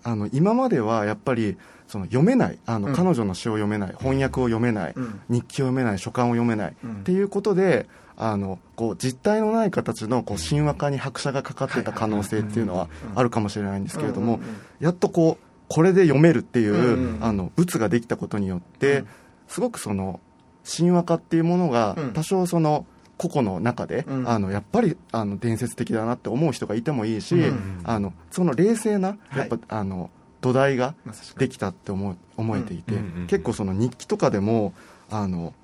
[0.04, 1.56] あの今まではやっぱり
[1.92, 2.58] その読めない。
[2.64, 2.94] あの、うん。
[2.94, 3.94] 彼女の詩を読めない。
[3.98, 5.20] 翻訳を読めない、うん。
[5.28, 5.98] 日記を読めない。
[5.98, 6.90] 書簡を読めない、うん。
[6.92, 14.56] っていうことであのこう実体のない形のこう神話化に拍車がかかってた可能性っていうのはあるかもしれないんですけれども、うんうんうん。
[14.80, 19.08] やっとこうこれで読めるっていう、うんうんあの物ができたことによって、うん。
[19.48, 20.20] すごくその
[20.64, 22.12] 神話化っていうものがうん。
[22.12, 22.86] 多少その
[23.28, 24.28] 個々の中で、うん。
[24.28, 27.80] あのやっぱりあの伝説的だなって思う人がいてもいいし、うん。
[27.84, 30.94] あのその冷静なやっぱ、あの土台が
[31.38, 32.94] できたって思う思えていて、
[33.28, 34.74] 結構その日記とかでも
[35.10, 35.54] あの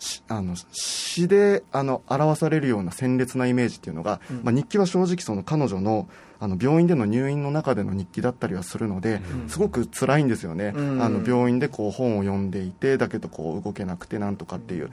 [0.00, 4.40] しあの詩であの表されるような鮮烈なイメージっていうのが、うん。
[4.42, 6.08] まあ、日記は正直その彼女の
[6.42, 9.48] あの病院での入院の中での日記だったりはするので、うん。
[9.48, 11.02] すごく辛いんですよね、うん。
[11.02, 14.90] あの病院でこう本を読んでいてだけどこう動けなくてなんとかっていう、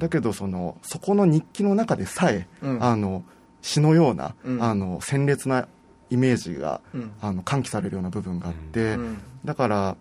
[0.00, 2.82] だけどそのそこの日記の中でさえ、うん。
[2.82, 3.22] あの
[3.62, 4.62] 詩のような、うん。
[4.62, 5.68] あの鮮烈な
[6.08, 7.12] イメージが、うん。
[7.20, 9.18] あの喚起されるような部分があって、うん。
[9.44, 9.96] だから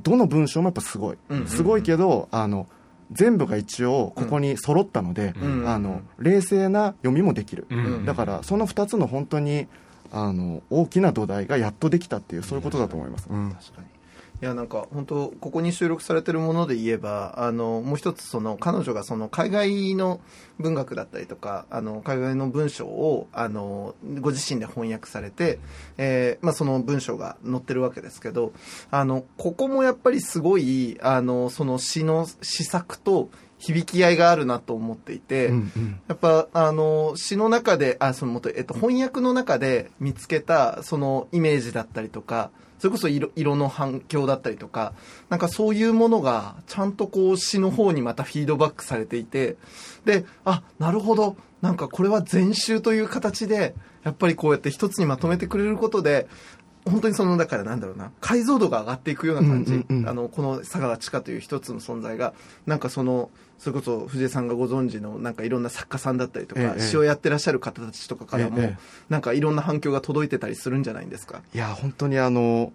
[0.00, 1.46] どの文章もやっぱすごい、うん。
[1.46, 2.66] すごいけどあの
[3.12, 5.68] 全部が一応ここに揃ったので、うん。
[5.68, 8.06] あの冷静な読みもできる、うん。
[8.06, 9.68] だからその2つの本当に
[10.10, 13.50] あの大きな土台がやっとできたっていうそういうことだと思います、うん。
[13.50, 13.86] 確かに
[14.42, 20.20] いやなんか本当ここに収録されてるもので言えばあのもう一つその彼女がその海外の
[20.58, 25.60] 文学だったりとかあの海外の文章をあのご自身で翻訳されて、
[25.96, 28.52] えーまあ、その文章が載ってるわけですけど
[28.90, 33.30] あのここもやっぱりすごいあのその詩の詩作と
[33.62, 36.00] 響き合いがあるなと思っていて、うんうん。
[36.08, 44.94] やっぱ、あの、詩の中で、あ、その、もっとえっと、翻訳の中で見つけた、その、イメージだったりとか、それこそ色色の反響だったりとか、
[45.28, 49.56] なんかそういうものが、ちゃんとこう、詩の方にまたフィードバックされていて、
[50.04, 56.26] で、あ、なるほど、なんかこれは全集という形で、やっぱりこうやって一つにまとめてくれることで、
[56.84, 59.86] 本当にその、だからなんだろうな、解像度が上がっていくような感じ。
[60.04, 62.34] あの、この佐川地下という一つの存在が、
[62.66, 63.30] なんかその、
[63.62, 66.80] それこそ藤江さんがご存知の、なんかいろんな作家さんだったりとか、ええ。
[66.80, 68.78] 詩をやってらっしゃる方たちとかからも、ええ。
[69.08, 71.42] なんかいろんな反響が届いてたりするんじゃないんですか？
[71.54, 72.72] いや本当にあの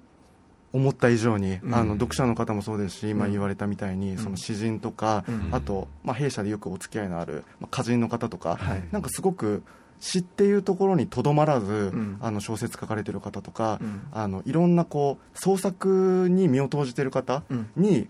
[0.71, 1.76] 思った以上に、うん。
[1.76, 3.32] あの読者の方もそうですし今うん。
[3.34, 5.50] 言われたみたいに、その詩人とか、うん。
[5.52, 8.84] あと、まあ、弊社でよくお付き合いのある、まあ、歌人の方とか、はい。
[8.93, 9.63] なんかすごく
[10.00, 12.17] 詩っていうところにとどまらず、ん。
[12.21, 14.04] あの小説書かれてる方とか、うん。
[14.13, 17.69] あのいろんなこう創作に身を投じてる方うん。
[17.76, 18.08] に、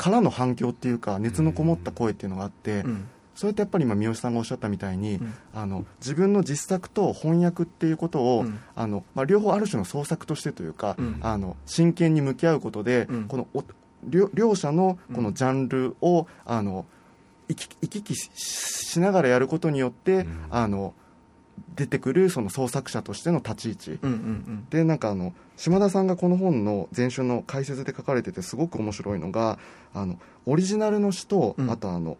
[0.00, 3.08] からの反響っていうか熱のこもった声っていうのがあって、うん。
[3.34, 5.34] それってやっぱり今三好さんがおっしゃったみたいに、うん。
[5.54, 8.58] あの自分の実作と翻訳っていうことを、うん。
[8.74, 11.18] あのまあ、両方ある種の創作としてというか、うん。
[11.20, 13.24] あの真剣に向き合うことで、うん。
[13.28, 13.62] このお
[14.04, 16.86] 両両者のこのジャンルを、あの
[17.48, 20.94] 行き来ししながらやることによって、あの
[21.74, 29.58] 出てくるその創作者としての立ち位置、うんうんでなんかあの島田さんがこの本の前書の解説で書かれててすごく面白いのが
[29.92, 31.70] あのオリジナルの詩と、うん。
[31.70, 32.16] あとあの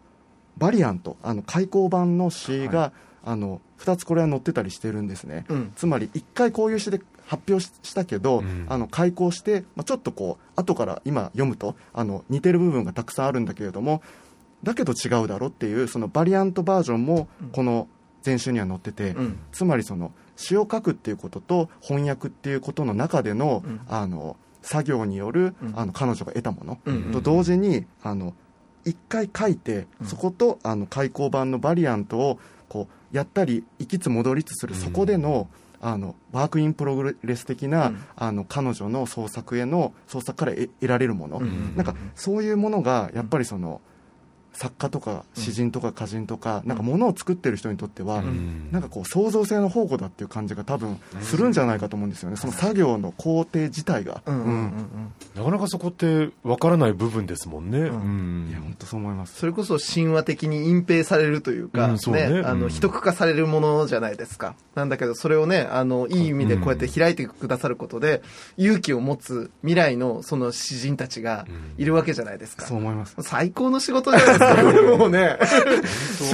[0.57, 1.17] バリアント。
[1.23, 2.91] あの開口版の詩が、
[3.23, 5.55] あの2つこれは載ってたりしてるんですね、うん。
[5.57, 5.73] うん。
[5.75, 8.65] つまり1回こういう詩で発表ししたけど、うん。
[8.69, 14.01] あの開口して、まあ、ちょっとこう後から今読むとあの似てる部分がたくさんあるんだけれども
[14.63, 17.87] だけど違うだろっていうその variant version もこの
[18.25, 19.39] 全集には載ってて、うん。
[19.51, 23.81] つまりその詩を書くっていうことと翻訳っていうことの中での,、うん。
[23.87, 25.73] あの作業による、うん。
[25.75, 28.33] あの彼女が得たもの、うんと同時にあの
[28.85, 30.07] 一回書いて、うん。
[30.07, 34.79] そことあの刊行版の variant をこうやったり行きつ戻りつする、うん。
[34.79, 35.47] そこでの
[35.83, 38.03] あの work in progress 的な、うん。
[38.15, 41.75] あの彼女の創作への創作から得得られるもの、うん。
[41.75, 43.81] なんかそういうものがやっぱりその
[44.61, 48.69] 作家とか詩人とか歌人とか、なんかものを作ってる人にとっては、うん。
[48.71, 54.21] なんかこう創造性の宝庫だっていう感じが多分するんじゃないかと思うんですよね、その作業の工程自体が。
[54.27, 54.35] うん。
[54.35, 54.43] うん。
[54.43, 57.79] うんうんなかなかそこってわからない部分ですもんね。
[57.79, 58.47] うん。
[58.49, 59.39] いや本当そう思います。
[59.39, 62.29] それこそ神話的に隠蔽されるというか、うんそうね。
[62.29, 62.69] ね、あの、うん。
[62.69, 64.55] 秘匿化されるものじゃないですか。
[64.75, 68.21] なんだけど、それをね、あの、いい意味でこうやって開いてくださることで、
[68.57, 71.45] 勇気を持つ未来のその詩人たちが
[71.77, 72.65] いるわけじゃないですか。
[72.65, 73.15] そう思います。
[73.21, 74.50] 最高の仕事じゃないですか。
[74.97, 75.37] もうね。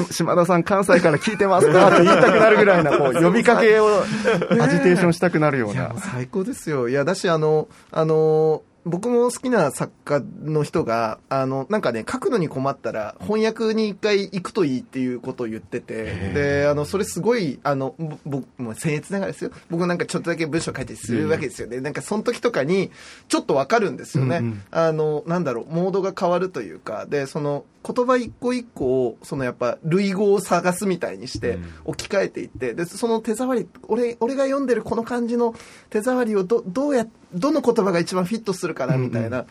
[0.10, 4.04] し島田さん関西から聞いてますかって言いたくなるぐらいな こう呼びかけを
[4.60, 6.90] アジテーションしたくなるような最高ですよ。
[6.90, 19.52] いや、だし、あの、あの、僕も好きな作家の人が、あの、なんかね、書くのに困ったら、翻訳に一回行くといいっていうことを言ってて、で、あの、それすごい、あの、ぼ僕、もう僭越ながらですよ。
[19.70, 21.82] 僕なんかちょっとだけ文章書いたりするわけですよね。
[21.82, 22.92] なんかその時とかに、
[23.28, 24.38] ちょっとわかるんですよね。
[24.38, 35.56] うんうんあの、なんだろう、モードが変わるというか、で、その、言葉一個一個を、そのやっぱ、類語を探すみたいにしてうん、置き換えていって、で、その手触り、俺、俺が読んでるこの感じの
[35.90, 39.46] 手触りをど、どうや、どの言葉が一番フィットするかな、みたいな、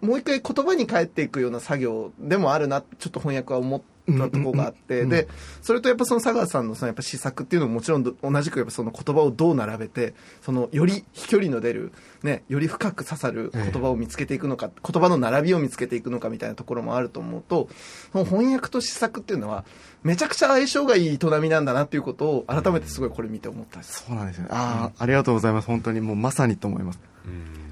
[0.00, 5.26] もう一回言葉に変えていくような作業でもあるな、ちょっと翻訳は思ったところがあって、で、
[5.62, 17.68] それとやっぱその佐川さんのそのやっぱ試作っていうのももちろんど同じくやっぱその言葉をどう並べて、そのより飛距離の出る、ね、より深く刺さる言葉を見つけていくのか、言葉の並びを見つけていくのかみたいなところもあると思うと、
[18.12, 19.64] その翻訳と試作っていうのは、
[20.06, 24.04] めちゃくちゃ相性がいい営みなんだなっていうことを改めてすごいこれ見て思ったんです。
[24.06, 24.44] そうなんですよ。
[24.44, 25.66] ねああありがとうございます。
[25.66, 27.00] 本当にもうまさにと思います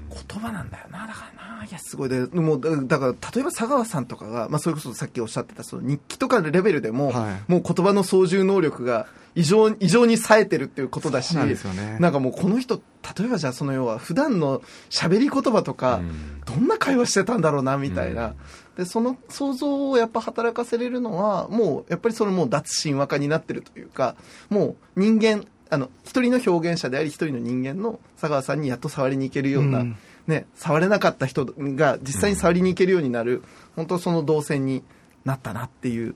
[0.09, 1.65] 言葉なんだよな、だからな。
[1.65, 2.09] いや、すごい。
[2.09, 12.81] で、もう、だだから、例えば佐川さんとかが、まあ、それこそさっきおっしゃってた、その日記とかのレベルでも、はいもう言葉の操縦能力が異常に、異常に冴えてるっていうことだし、なんですよねなんかもうこの人、
[13.17, 18.35] 例えばじゃあその要は、普段の喋り言葉とか、うんどんな会話してたんだろうな、みたいな。
[18.77, 24.15] で、その想像をやっぱ働かせれるのは、もう、やっぱりそのもう脱神話化になってるというか、
[24.49, 29.97] もう人間、あの、一人の表現者であり、一人の人間の佐川さんにやっと触りに行けるような、うん
[30.27, 33.43] ね、触れなかった人が実際に触りに行けるようになる、
[33.75, 34.83] 本当その動線に
[35.23, 36.15] なったなっていう、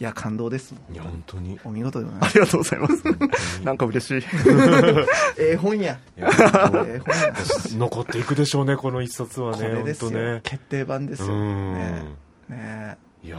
[0.00, 0.94] いや、感動ですもん。
[0.94, 1.58] いや、本当に。
[1.64, 2.30] お見事でございます。
[2.30, 2.88] ありがとうございま
[3.36, 4.22] すなんか嬉しい
[5.38, 5.98] ええ本や。
[6.16, 7.34] ええ本や。
[7.72, 9.68] 当残っていくでしょうね、この一冊はこね。
[9.70, 10.10] れですよ。
[10.10, 10.40] 本当ね。
[10.44, 11.28] 決定版ですよ。
[11.28, 12.04] うんね
[12.48, 13.36] ねいや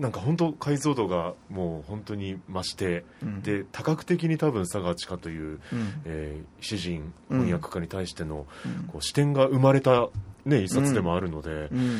[0.00, 3.42] なんか本当解像度がもう本当に増して、うん。
[3.42, 6.02] で多角的に多分佐賀千佳という、うん。
[6.06, 7.40] えー詩人うん。
[7.40, 8.88] 翻訳家に対しての、うん。
[8.88, 10.08] こう視点が生まれた、
[10.46, 11.98] ね、一冊でもあるので、うん。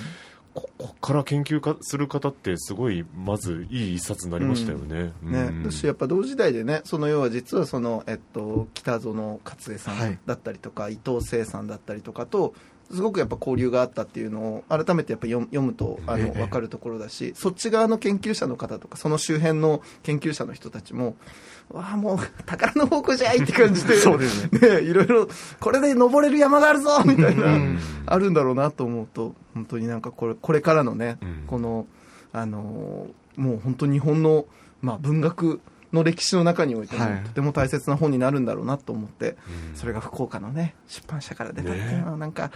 [0.55, 5.13] ここっから研究家する方ってすごいまずいい一冊になりましたよね。
[5.23, 5.63] ねうん。
[5.65, 10.11] だしやっぱ同時代でねその要は実はその、えっと、北園勝恵さはい。
[10.11, 12.55] んだったりとか、伊藤聖さんだったりとかと
[12.93, 16.39] すごくやっぱ交流があったっていうのを改めてやっぱ読読むとあのええ。
[16.39, 21.17] 分かるところだしそっち側の研究者の方とかその周辺の研究者の人たちも
[21.71, 24.81] わあもう宝の宝庫じゃいって感じで そうですね。
[24.81, 25.29] いろいろ
[25.61, 27.79] これで登れる山があるぞみたいな、うん。
[28.07, 31.45] あるんだろうなと思うと本当になんかこれこれからのね、うん。
[31.47, 31.87] この
[32.33, 34.45] あのーもう本当に日本の、
[34.83, 35.61] まあ、文学
[35.93, 37.21] の歴史の中においても、はい。
[37.25, 39.37] とても大切な本になるんだろうなと思って、
[39.71, 39.77] うん。
[39.77, 42.51] それが福岡のね出版社から出たっていうのはなんか、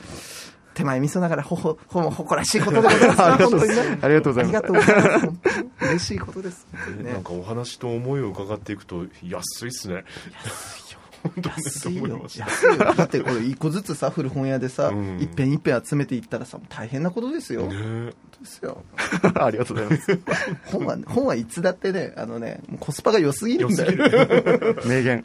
[0.75, 3.19] 手前味噌ながらほほほも誇らしいことでございます。
[3.19, 4.05] な ありがとうございます。
[4.05, 5.87] ありがとうございます。
[5.87, 6.67] 嬉しいことです。
[7.03, 7.13] ね。
[7.13, 10.05] なんかお話と思いを伺っていくと安いっすね。
[10.45, 10.99] 安いよ
[11.43, 12.95] と思いました安いよ。
[12.95, 15.19] だってこれ一個ずつさ古本屋でさ、うん。
[15.21, 18.13] 一遍一遍集めていったらさ大変なことですよ、ね。
[18.41, 18.83] ですよ。
[19.35, 20.19] ありがとうございます。
[20.67, 23.93] 本は本はいつだってねあのねコスパが良すぎるんだよ。
[24.87, 25.25] 名言。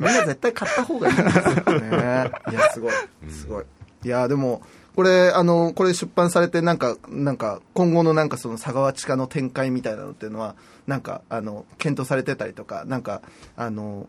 [0.00, 1.80] みんな絶対買った方がいいんですよ。
[1.80, 2.30] ね。
[2.50, 2.92] いや、すごい。
[3.28, 3.64] すごい。
[4.04, 4.62] いや、でも、
[4.94, 10.54] これ、あの、これ出版されて、なんか、なんか、今後のなんかその佐川地下の展開みたいなのっていうのは、
[10.86, 13.22] なんか、あの、検討されてたりとか、なんか、
[13.56, 14.08] あの、こ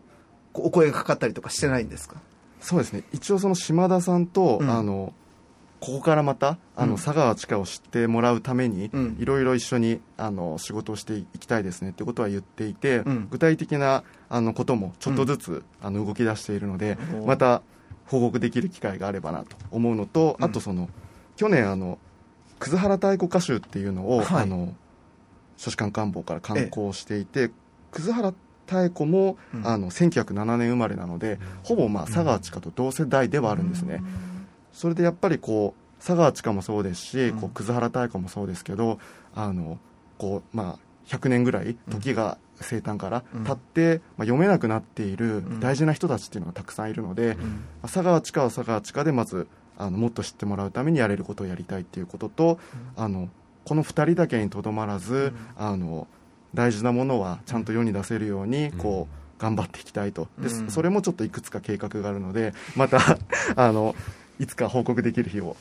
[0.62, 2.16] お声がかかったりとかしてないんですか？
[2.60, 3.02] そうですね。
[3.12, 4.70] 一応その島田さんと、うん。
[4.70, 5.12] あの
[5.78, 6.96] ここからまたあの、うん。
[6.96, 9.16] 佐川千佳を知ってもらうために、うん。
[9.20, 13.28] いろいろ一緒にあの仕事をしていきたいですねってことは言っていて、うん。
[13.30, 17.62] 具体的なあのこともちょっとずつ、あの動き出しているのでまた
[18.06, 20.44] 報告できる機会があればなと思うのと、うん。
[20.44, 20.88] あとその
[21.36, 21.98] 去年あの
[22.58, 24.42] 葛原太鼓歌集っていうのを、はい。
[24.44, 24.74] あの
[25.58, 27.50] 書士官官房から刊行していて、
[27.90, 28.34] 葛原
[28.66, 29.66] 太鼓も、うん。
[29.66, 34.02] あの1907年生まれなので、ほぼまあ佐川千佳と同世代ではあるんですね、
[34.72, 38.98] それでやっぱりこう佐川千佳もそうですし、こう葛原太鼓もそうですけど
[39.34, 39.78] あの
[40.18, 47.42] こう、まあ、100年ぐらい時が生誕から経って、まあ、読めなくなっている大事な人たちっていうのがたくさんいるので、ま
[47.82, 49.48] あ佐川千佳は佐川千佳でまず
[49.78, 52.58] あのもっと知ってもらうためにやれることをやりたいっていうことと、
[52.96, 53.28] あの
[53.64, 56.06] この2人だけにとどまらず、あの
[56.54, 60.28] 大事なものはちゃんと世に出せるようにこう、頑張っていきたいと。
[60.38, 60.70] で、うん。
[60.70, 63.18] それもちょっといくつか計画があるので また
[63.56, 63.94] あの
[64.38, 65.56] いつか報告できる日を。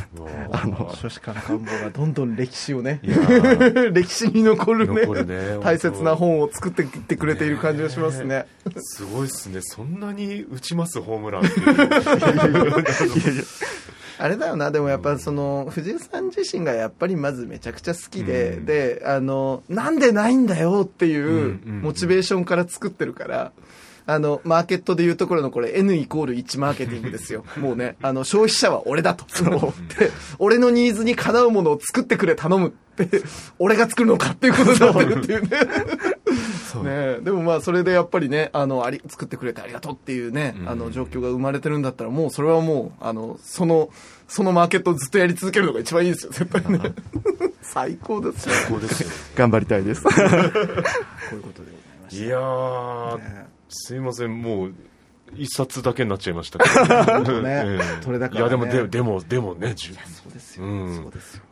[0.50, 3.00] あの書士官官房がどんどん歴史をね。
[3.92, 5.02] 歴史に残るね。
[5.02, 8.46] 残るね大切な本を作ってきてくれている感じがしますね。
[8.78, 9.60] すごいっすね。
[9.60, 11.62] そんなに打ちますホームランってい
[13.40, 13.44] う
[14.22, 14.70] あれだよな。
[14.70, 18.64] でもやっぱその藤井さん自身がやっぱりまずめちゃくちゃ好きで、うん。
[18.66, 21.80] であのなんでないんだよっていんううん。
[21.82, 23.52] モチベーションから作ってるから、
[24.06, 27.44] あのマーケットでいうところのこれ N イコール1マーケティングですよ。
[27.56, 29.24] もうねあの消費者は俺だと。
[29.98, 32.70] で俺のニーズにかなうものを作ってくれ頼むっ
[33.06, 33.22] て
[33.58, 35.48] 俺が作るのかっていうことになってるっていうね
[36.78, 40.68] ねでもまあそれでやっぱりねあのあり作ってくれてありがとうっていうね、うん。
[40.68, 43.90] あの状況が生まれてるんだったらもうそれはもうあのその
[44.28, 46.94] そのマーケットをずっとやり続けるのが一番いいですよ絶対ね。
[47.62, 49.10] 最高ですね最高ですよ。
[49.36, 50.02] 頑張りたいです。
[50.04, 54.72] こういうことでございましいやーたねすいませんもう
[55.36, 56.68] 一冊だけになっちゃいましたけ
[57.24, 57.42] ど。
[57.42, 58.40] ねえれだからね。
[58.40, 59.90] いやでもででもでもねそ
[60.28, 60.96] うですよ、うん。
[60.96, 61.42] そうですよ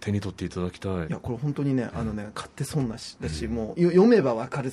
[0.00, 1.06] 手に取っていただきたい。
[1.08, 4.72] いやこれ本当にねあのね買って損なしだし、もうよ読めばわかる、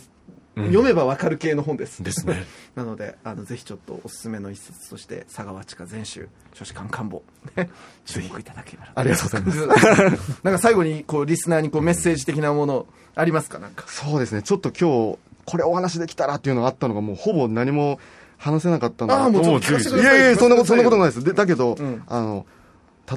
[0.56, 0.66] うん。
[0.68, 2.04] 読めばわかる系の本です。
[2.04, 2.46] ですね。
[2.76, 7.24] なのであのぜひちょっとおすすめの一冊として佐川千佳全集書士官官房
[7.56, 7.70] ね
[8.06, 10.38] 注目いただければありがとうございます。
[10.44, 13.60] なんか最後にこうリスナーにこうメッセージ的なものありますか？
[13.60, 13.86] なんか。
[13.88, 14.42] そうですね。
[14.42, 18.00] ちょっと今日これお話できたらっていうのがあったのがもうほぼ何も
[18.38, 20.18] 話せなかったのああもうちょっと聞かせてください。
[20.18, 21.26] いやいやそんなことそんなことないないです。
[21.26, 22.04] でだけど、うん。
[22.08, 22.46] あの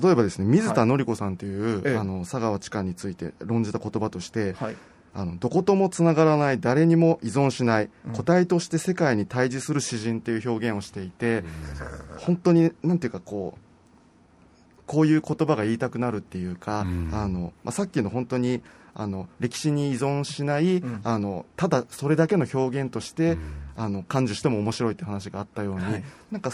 [0.01, 1.97] 例えばですね水田紀子さんという、ええ。
[1.97, 4.77] あの佐川地下について論じた言葉として、はい。
[5.15, 11.45] あのどこともつながらない誰にも依存しない、個体として世界に対峙する詩人という表現をしていて、
[12.17, 13.61] 本当になんていうかこう
[14.87, 17.11] こういう言葉が言いたくなるっていうか、うん。
[17.13, 18.63] あのまあ、さっきの本当に
[18.95, 21.01] あの歴史に依存しない、ん。
[21.05, 23.41] あのただそれだけの表現として、うん。
[23.77, 26.05] あの感受しても面白いって話があったように、はい。
[26.31, 26.53] なんか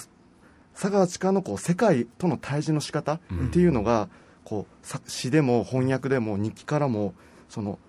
[0.81, 3.21] 佐川千佳のこう世界との対峙の仕方っ
[3.51, 4.09] ていうのが、
[4.45, 7.15] こうさ詩でも翻訳でも日記からも
[7.49, 7.81] その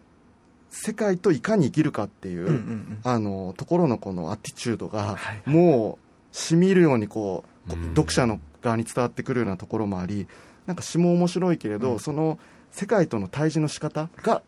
[0.71, 2.99] 世界といかに生きるかっていう、うんうんうん。
[3.03, 7.89] あのところのこのアティチュードが、はいもうしみるようにこう、こううん。
[7.89, 10.27] 読者の側に伝わってくるようなところもあり
[10.65, 12.39] なんか詩も面白いけれど、その
[12.71, 14.41] 世界との対峙の仕方が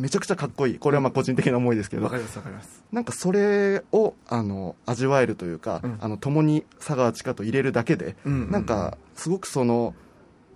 [0.00, 0.78] めちゃくちゃかっこいい。
[0.78, 2.82] これはまあ個人的な思いですけど、わかりますわかります。
[2.90, 5.98] なんかそれをあの味わえるというか、うん。
[6.00, 8.50] あの共に佐川千佳と入れるだけで、うんうんうん。
[8.50, 9.94] なんかすごくその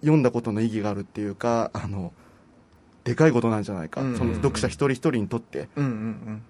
[0.00, 2.12] 読んだことの意義があるっていうかあの
[3.04, 4.18] でかいことなんじゃないか、うんうんうん。
[4.18, 5.68] その読者一人一人にとって。
[5.76, 6.42] うんうん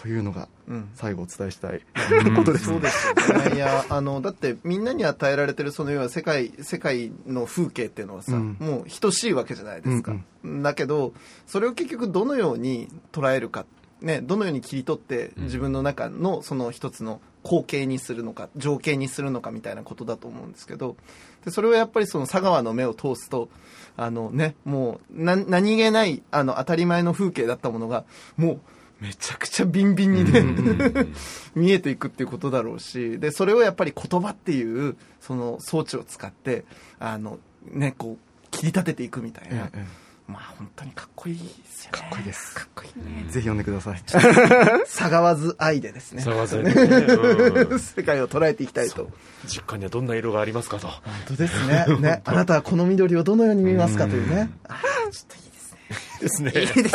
[0.00, 0.76] というのがうん。
[0.76, 1.80] うん最後お伝えしたい
[2.26, 2.34] うん。
[2.36, 3.56] ことです、そうですよね。
[3.56, 8.56] いや、あの、だってみんなに与えられてるその要は世界、世界の風景っていうのはさ、うん。
[8.58, 10.12] もう等しいわけじゃないですか。
[10.12, 11.12] うんだけど、
[11.46, 13.66] それを結局どのように捉えるか、
[14.00, 15.44] ね、どのように切り取ってうん。
[15.44, 20.96] 自分の中のその一つの光景にするのか、情景にするのかみたいなことだと思うんですけど、
[21.44, 23.48] でそれをやっぱりその佐川の目を通すと、
[23.96, 28.04] あのね、もうな何気ないあの当たり前の風景だったものが、
[28.36, 28.60] もう
[29.00, 30.42] めちゃくちゃビンビンにね、
[31.54, 36.64] 見えていくっていうことだろうしでそれをやっぱり言葉っていうその装置を使って
[36.98, 41.98] あのねこう切り立てていくみたいな、ええまあ本当にかっこいいですよね。
[41.98, 42.54] かっこいいです。
[42.54, 43.24] かっこいいね。
[43.30, 44.02] ぜひ読んでください。
[44.06, 46.22] 佐川 ず愛でですね。
[46.22, 49.10] 探せねうん 世界を捉えていきたいと。
[49.46, 50.86] 実家にはどんな色がありますかと。
[50.86, 51.86] 本当ですね。
[51.98, 52.22] ね。
[52.24, 54.50] あなたはこの緑をどのように見ますかというね。
[54.68, 55.49] あーちょっといい
[56.20, 56.52] ですね。
[56.54, 56.88] いいで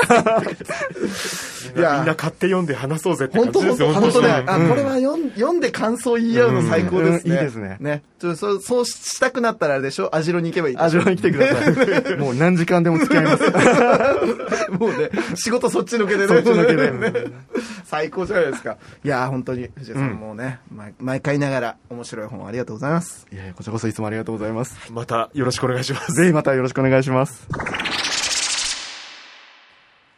[1.10, 3.94] すみんなみんな買って読んで話そうぜって本当本感じですよ。
[3.94, 4.34] 当本当ね、に。
[4.68, 7.36] あこれは読ん読んで感想言い合うの最高ですね。
[7.36, 7.78] いいですね。
[7.80, 8.04] ね。
[8.20, 10.16] ちょそうそうしたくなったらあれでしょ？
[10.16, 10.86] アジロに行けばいいでしょ？
[10.86, 12.16] あじろに来てください。
[12.18, 13.44] もう何時間でも付き合います。
[14.80, 16.28] もうね、仕事そっちのけでね。
[16.28, 16.92] そっちのけで。
[16.92, 17.14] ね
[17.86, 18.78] 最高じゃないですか。
[19.04, 20.16] いやー本当に、藤井さん、うん。
[20.16, 23.28] もうね、毎毎回ながら面白い本ありがとうございます。
[23.32, 24.76] いやいやこちらこそいつもありがとうございます。
[24.92, 26.14] またよろしくお願いします。
[26.14, 27.48] ぜひまたよろしくお願いします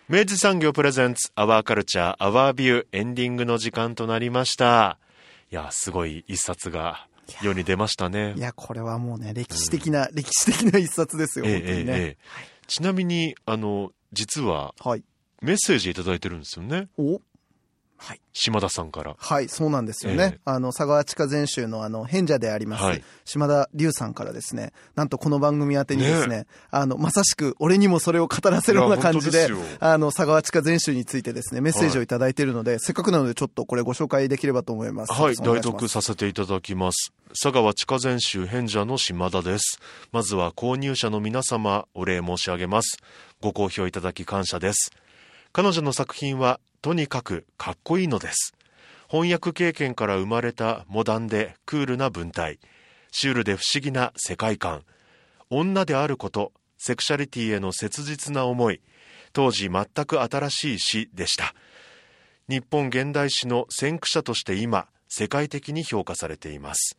[0.09, 4.99] 明治産業プレゼンツアワーカルチャーアワービューエンディングの時間となりました
[5.51, 7.07] いやすごい一冊が
[7.41, 8.39] 世に出ましたねい。
[8.39, 11.93] や、これはもうね、歴史的な、歴史的な一冊ですよ、ええ本当にね。
[11.97, 12.17] え
[12.67, 15.03] ちなみに、あの、実ははい。
[15.41, 16.87] メッセージいただいてるんですよね。
[16.97, 17.19] お？
[17.97, 18.21] はい。
[18.31, 19.15] 島田さんから。
[19.17, 20.23] はい、そうなんですよね。
[20.23, 29.49] ええあの、佐川地下全集のあの、賢者であります、はい島田龍さんからですね、なんとこの番組宛てにですね、あの、まさしく俺にもそれを語らせるような感じで
[29.81, 35.13] あの、佐川地下全集についてですね、メッセージをいただいているので、せっかくなのでちょっとこれご紹介できればと思います。
[35.13, 37.11] はい、代読させていただきます。
[37.29, 39.79] 佐川地下全集賢者の島田です。
[40.13, 42.97] まずは購入者の皆様、お礼申し上げます。
[43.41, 44.91] ご好評いただき感謝です。
[45.51, 48.53] 彼女の作品は、とにかくかっこいいのです。
[49.09, 52.59] 翻訳経験から生まれたモダンでクールな文体、
[53.11, 54.83] シュールで不思議な世界観、
[55.49, 58.81] 女であること、セクシャリティへの切実な思い、
[59.33, 61.53] 当時全く新しい詩でした。
[62.49, 66.97] 日本現代史の先駆者として今世界的に評価されています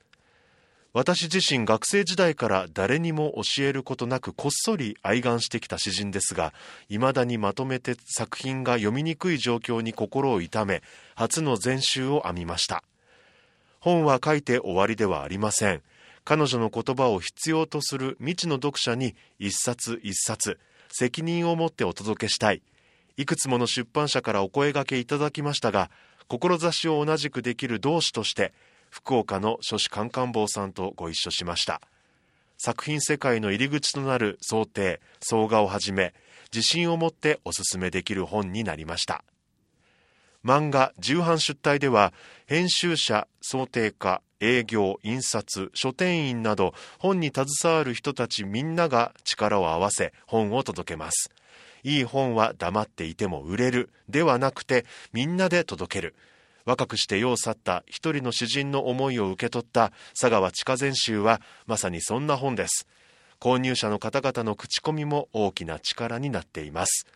[0.99, 6.53] 私自身学生時代から誰にも教えることなくこっそり愛願してきた詩人ですが
[6.89, 10.83] 未だにまとめて作品が読みにくい状況に心を痛め
[11.15, 12.83] 初の全集を編みました。
[13.79, 15.83] 本は書いて終わりではありません。
[16.25, 22.61] 彼女の言葉を必要とする未知の読者に一冊一冊責任を持ってお届けしたい。
[23.17, 25.93] いくつもの出版社からお声掛けいただきましたが
[26.27, 28.53] 志を同じくできる同志として
[28.91, 31.81] 福岡の書士カンカン坊さんとご一緒しました。
[32.57, 36.13] 作品世界の入り口となる想定総画をはじめ
[36.53, 39.25] 自信を持っておすすめできる本になりました。
[40.45, 42.13] 漫画重版出題では
[42.47, 51.31] 編集者想定家営業印刷書店員など本に携わる人たちみんなが力を合わせ本を届けます。
[51.85, 56.15] いい本は黙っていても売れるではなくてみんなで届ける。
[56.69, 62.87] 若くして世を去った一人の詩人の思いを受け取った佐川地下全集はまさにそんな本です。
[63.41, 67.07] 購入者の方々の口コミも大きな力になっています。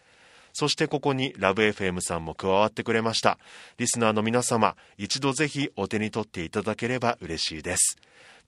[0.55, 3.39] そしてここにラブ f m さんも加わってくれました。
[3.77, 7.99] リスナーの皆様一度ぜひお手に取っていただければ嬉しいです。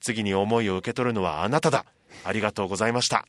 [0.01, 1.85] 次に思いを受け取るのはあなただ。
[2.23, 3.27] ありがとうございました。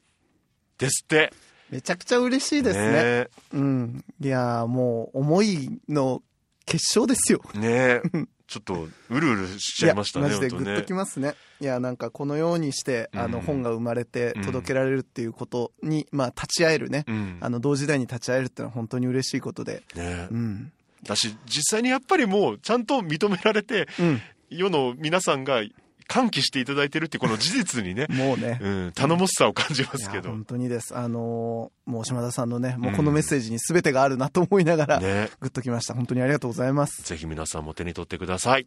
[0.78, 1.30] ですって。
[1.68, 2.92] めちゃくちゃ嬉しいですね。
[2.92, 4.04] ねうん。
[4.18, 6.22] いやーもう、思いの
[6.66, 7.40] 結晶ですよ。
[7.54, 8.02] えねえ
[8.46, 11.34] ちょっとうるうるしちゃいましたねマジでグッときますね。
[11.60, 17.04] いや、なんかこのようにして、あの、うん本が生まれて届けられるっていうことに、まあ、立ち会えるね。
[17.08, 19.74] うんあの、同時代に立ち会えるっていうのは本当に嬉しいことで。
[19.74, 20.72] ねえうん。
[21.02, 24.20] だし実際にやっぱりもうちゃんと認められてうん。
[24.48, 25.62] 世の皆さんが
[26.08, 28.58] 歓喜していただいてるってこの事実にね、 もうね。
[28.60, 30.96] うん、頼もしさを感じますけど本当にです。
[30.96, 35.94] あのーもう島田さんのね、もうこのメッセージに全てがあるなと思いながら、ねグッときました。
[35.94, 37.02] 本当にありがとうございます。
[37.04, 38.66] ぜひ皆さんも手に取ってください。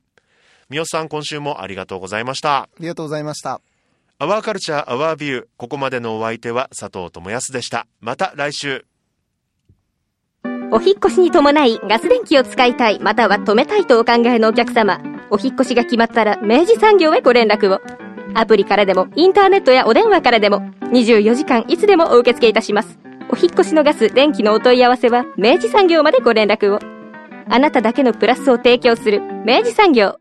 [0.69, 2.63] みおさん今週もありがとうございました。
[2.63, 3.61] ありがとうございました。
[4.19, 7.87] Our Culture, Our View ここまでのお相手は佐藤智康でした。
[8.01, 8.90] また来週。
[10.73, 15.01] お引越しに伴いガス電気を使いたい、または止めたいとお考えのお客様、
[15.31, 17.81] お引越しが決まったら明治産業へご連絡を。
[18.35, 20.61] アプリからでも、インターネットやお電話からでも、
[20.93, 22.99] 24時間いつでもお受け付けいたします。
[23.33, 26.79] お引越しのガス、電気のお問い合わせは、明治産業までご連絡を。
[27.49, 30.20] あなただけのプラスを提供する、明治産業。